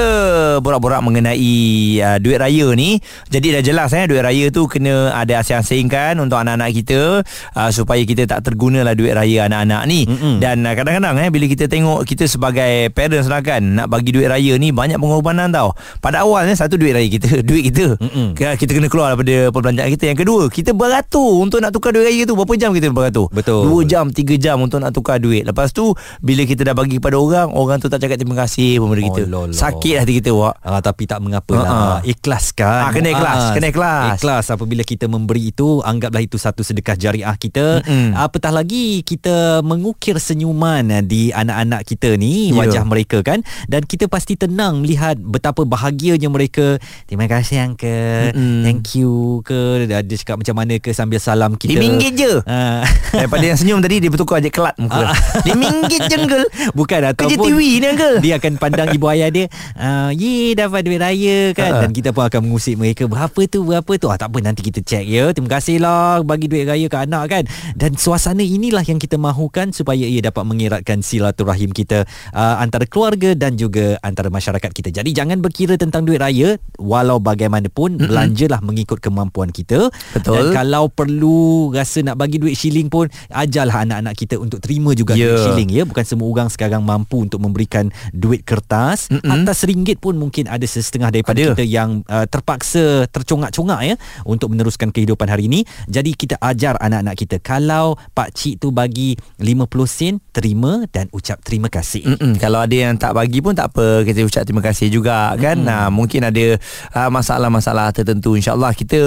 borak-borak 0.58 1.04
mengenai 1.04 1.52
uh, 2.00 2.18
duit 2.18 2.40
raya 2.40 2.72
ni 2.72 3.04
jadi 3.28 3.60
dah 3.60 3.64
jelas 3.64 3.92
eh 3.92 4.08
duit 4.08 4.24
raya 4.24 4.48
tu 4.48 4.64
kena 4.66 5.12
ada 5.12 5.44
asing-asingkan 5.44 6.16
untuk 6.18 6.40
anak-anak 6.40 6.72
kita 6.74 7.22
uh, 7.52 7.70
supaya 7.70 8.00
kita 8.02 8.24
tak 8.26 8.42
tergunalah 8.42 8.96
duit 8.96 9.12
raya 9.12 9.46
anak-anak 9.46 9.84
ni 9.86 10.08
Mm-mm. 10.08 10.40
dan 10.40 10.64
uh, 10.64 10.72
kadang-kadang 10.72 11.20
eh 11.20 11.28
bila 11.28 11.46
kita 11.46 11.68
tengok 11.68 12.08
kita 12.08 12.26
sebagai 12.26 12.90
parents 12.92 13.28
lah 13.28 13.44
kan 13.44 13.60
nak 13.60 13.92
bagi 13.92 14.16
duit 14.16 14.26
raya 14.26 14.56
ni 14.56 14.72
banyak 14.72 14.96
pengorbanan 14.96 15.52
tau 15.52 15.76
pada 16.00 16.24
awalnya 16.24 16.56
satu 16.56 16.80
duit 16.80 16.96
raya 16.96 17.12
kita 17.12 17.40
duit 17.48 17.68
kita 17.68 18.00
Mm-mm. 18.00 18.34
Kita- 18.34 18.72
kena 18.72 18.88
keluar 18.88 19.12
daripada 19.12 19.52
perbelanjaan 19.52 19.90
kita 19.92 20.06
yang 20.08 20.18
kedua 20.18 20.48
kita 20.48 20.72
beratur 20.72 21.44
untuk 21.44 21.60
nak 21.60 21.76
tukar 21.76 21.92
duit 21.92 22.08
raya 22.08 22.24
tu 22.24 22.40
berapa 22.40 22.56
jam 22.56 22.72
kita 22.72 22.88
beratur 22.88 23.28
Betul. 23.30 23.68
dua 23.68 23.80
jam 23.84 24.06
tiga 24.10 24.40
jam 24.40 24.64
untuk 24.64 24.80
nak 24.80 24.96
tukar 24.96 25.20
duit 25.20 25.44
lepas 25.44 25.70
tu 25.70 25.92
bila 26.22 26.46
kita 26.46 26.64
dah 26.64 26.72
bagi 26.72 26.98
kepada 26.98 27.18
orang 27.18 27.52
orang 27.52 27.78
tu 27.78 27.90
tak 27.90 28.00
cakap 28.00 28.16
terima 28.16 28.40
kasih 28.40 28.80
kepada 28.80 29.04
kita 29.04 29.22
Oh. 29.28 29.57
Sakit 29.58 29.96
hati 29.98 30.14
kita 30.16 30.32
wak 30.32 30.54
Ah, 30.60 30.80
tapi 30.80 31.04
tak 31.04 31.18
mengapa 31.18 31.54
lah 31.54 31.66
Ha-ha. 31.66 31.98
Ikhlaskan 32.04 32.82
Ah, 32.84 32.92
kena 32.92 33.10
ikhlas, 33.10 33.36
Muaz. 33.40 33.54
kena 33.54 33.68
ikhlas. 33.68 34.18
Ikhlas 34.18 34.46
apabila 34.50 34.82
kita 34.82 35.06
memberi 35.06 35.50
itu 35.50 35.80
Anggaplah 35.80 36.20
itu 36.20 36.36
satu 36.36 36.62
sedekah 36.62 36.94
jariah 36.94 37.34
kita 37.34 37.82
Mm-mm. 37.82 38.14
Apatah 38.14 38.52
lagi 38.52 39.02
Kita 39.02 39.60
mengukir 39.62 40.18
senyuman 40.18 40.84
ah, 40.90 41.02
Di 41.02 41.32
anak-anak 41.32 41.82
kita 41.84 42.14
ni 42.16 42.50
Ya. 42.50 42.60
Wajah 42.60 42.84
mereka 42.84 43.22
kan 43.22 43.40
Dan 43.66 43.82
kita 43.82 44.06
pasti 44.06 44.36
tenang 44.36 44.80
Melihat 44.80 45.18
betapa 45.18 45.64
bahagianya 45.64 46.28
mereka 46.28 46.78
Terima 47.04 47.26
kasih 47.26 47.66
Uncle 47.66 48.32
Mm-mm. 48.32 48.62
Thank 48.62 48.96
you 48.96 49.14
ke 49.42 49.58
Dia 49.86 50.04
cakap 50.04 50.38
macam 50.38 50.56
mana 50.56 50.78
ke 50.78 50.92
Sambil 50.92 51.18
salam 51.18 51.56
kita 51.56 51.74
RM5 51.74 52.04
je 52.14 52.34
Ah. 52.44 52.84
Daripada 53.18 53.44
yang 53.44 53.56
senyum 53.56 53.80
tadi 53.80 53.98
Dia 53.98 54.10
bertukar 54.10 54.38
je 54.38 54.50
kelat 54.50 54.76
muka 54.78 55.10
RM5 55.42 55.66
je 55.88 56.16
Uncle 56.16 56.46
Bukan 56.78 57.00
Kerja 57.00 57.10
ataupun 57.10 57.48
TV 57.48 57.60
ni 57.78 57.88
Uncle 57.88 58.16
Dia 58.20 58.34
akan 58.36 58.54
pandang 58.56 58.90
ibu 58.90 59.08
ayah 59.08 59.30
dia 59.30 59.47
uh, 59.76 60.12
Ye 60.12 60.54
dapat 60.54 60.84
duit 60.84 61.00
raya 61.00 61.52
kan 61.54 61.66
Ha. 61.68 61.84
Dan 61.84 61.92
kita 61.92 62.16
pun 62.16 62.24
akan 62.24 62.48
mengusik 62.48 62.80
mereka 62.80 63.04
Berapa 63.06 63.36
tu 63.46 63.62
berapa 63.62 63.92
tu 64.00 64.08
ah, 64.08 64.16
Tak 64.16 64.32
apa 64.32 64.40
nanti 64.40 64.64
kita 64.64 64.80
check 64.80 65.04
ya 65.04 65.36
Terima 65.36 65.60
kasih 65.60 65.84
lah 65.84 66.24
Bagi 66.24 66.48
duit 66.48 66.64
raya 66.64 66.88
ke 66.88 66.96
anak 66.96 67.24
kan 67.28 67.44
Dan 67.76 68.00
suasana 68.00 68.40
inilah 68.40 68.82
yang 68.82 68.96
kita 68.96 69.20
mahukan 69.20 69.76
Supaya 69.76 70.08
ia 70.08 70.24
dapat 70.24 70.48
mengeratkan 70.48 71.04
silaturahim 71.04 71.76
kita 71.76 72.08
uh, 72.32 72.56
Antara 72.64 72.88
keluarga 72.88 73.36
dan 73.36 73.60
juga 73.60 74.00
Antara 74.00 74.32
masyarakat 74.32 74.72
kita 74.72 74.96
Jadi 74.96 75.12
jangan 75.12 75.44
berkira 75.44 75.76
tentang 75.76 76.08
duit 76.08 76.24
raya 76.24 76.56
Walau 76.80 77.20
bagaimanapun 77.20 78.00
mm-hmm. 78.00 78.08
Belanjalah 78.08 78.64
mengikut 78.64 79.04
kemampuan 79.04 79.52
kita 79.52 79.92
Betul. 80.16 80.32
Dan 80.32 80.44
kalau 80.56 80.88
perlu 80.88 81.76
Rasa 81.76 82.00
nak 82.00 82.16
bagi 82.16 82.40
duit 82.40 82.56
shilling 82.56 82.88
pun 82.88 83.12
Ajarlah 83.28 83.84
anak-anak 83.84 84.16
kita 84.16 84.40
Untuk 84.40 84.64
terima 84.64 84.96
juga 84.96 85.14
Ya. 85.14 85.34
duit 85.34 85.44
shilling 85.50 85.70
ya 85.74 85.84
bukan 85.84 86.06
semua 86.06 86.28
orang 86.30 86.48
sekarang 86.48 86.86
mampu 86.86 87.26
untuk 87.26 87.42
memberikan 87.42 87.90
duit 88.14 88.46
kertas 88.46 89.10
Mm-mm. 89.10 89.26
Atas 89.44 89.68
ringgit 89.68 90.00
pun 90.00 90.16
mungkin 90.16 90.48
ada 90.48 90.64
setengah 90.64 91.12
daripada 91.12 91.38
Ada. 91.38 91.48
kita 91.54 91.64
yang 91.68 92.02
uh, 92.08 92.26
terpaksa 92.26 93.06
tercongak-congak 93.12 93.82
ya 93.84 93.96
untuk 94.24 94.54
meneruskan 94.54 94.90
kehidupan 94.90 95.28
hari 95.28 95.52
ini. 95.52 95.68
Jadi 95.86 96.16
kita 96.16 96.40
ajar 96.40 96.80
anak-anak 96.80 97.16
kita 97.18 97.38
kalau 97.44 98.00
pak 98.16 98.34
cik 98.34 98.64
tu 98.64 98.72
bagi 98.72 99.18
50 99.42 99.68
sen 99.86 100.14
terima 100.32 100.86
dan 100.90 101.10
ucap 101.12 101.42
terima 101.44 101.68
kasih. 101.68 102.06
Mm-mm. 102.06 102.38
Kalau 102.38 102.62
ada 102.62 102.76
yang 102.76 102.96
tak 102.96 103.18
bagi 103.18 103.42
pun 103.42 103.58
tak 103.58 103.74
apa 103.74 104.06
Kita 104.06 104.22
ucap 104.22 104.44
terima 104.46 104.62
kasih 104.62 104.88
juga 104.94 105.34
kan? 105.36 105.58
Nah, 105.58 105.90
Mungkin 105.90 106.30
ada 106.30 106.60
uh, 106.94 107.10
masalah-masalah 107.10 107.90
tertentu 107.90 108.38
InsyaAllah. 108.38 108.76
Kita 108.78 109.00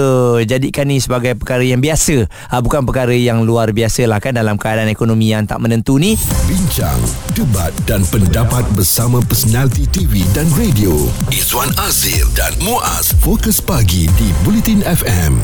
jadikan 0.43 0.85
ni 0.89 0.99
sebagai 0.99 1.39
perkara 1.39 1.63
yang 1.63 1.79
biasa. 1.79 2.27
Uh, 2.51 2.61
Bukan 2.61 2.83
perkara 2.83 3.15
yang 3.15 3.47
luar 3.47 3.71
biasa 3.71 4.05
lah 4.05 4.19
kan? 4.19 4.35
Dalam 4.35 4.59
keadaan 4.59 4.91
ekonomi 4.91 5.31
yang 5.31 5.47
tak 5.47 5.63
menentu 5.63 5.95
ni. 5.97 6.19
Bincang, 6.45 6.99
debat 7.31 7.71
dan 7.87 8.03
pendapat 8.11 8.67
bersama 8.75 9.23
personaliti 9.23 10.03
Dan 10.29 10.45
radio. 10.53 10.93
Izwan 11.33 11.73
Azir 11.81 12.29
dan 12.37 12.53
Muaz 12.61 13.09
Fokus 13.25 13.57
Pagi 13.57 14.05
di 14.13 14.29
Bulletin 14.45 14.85
FM. 14.85 15.41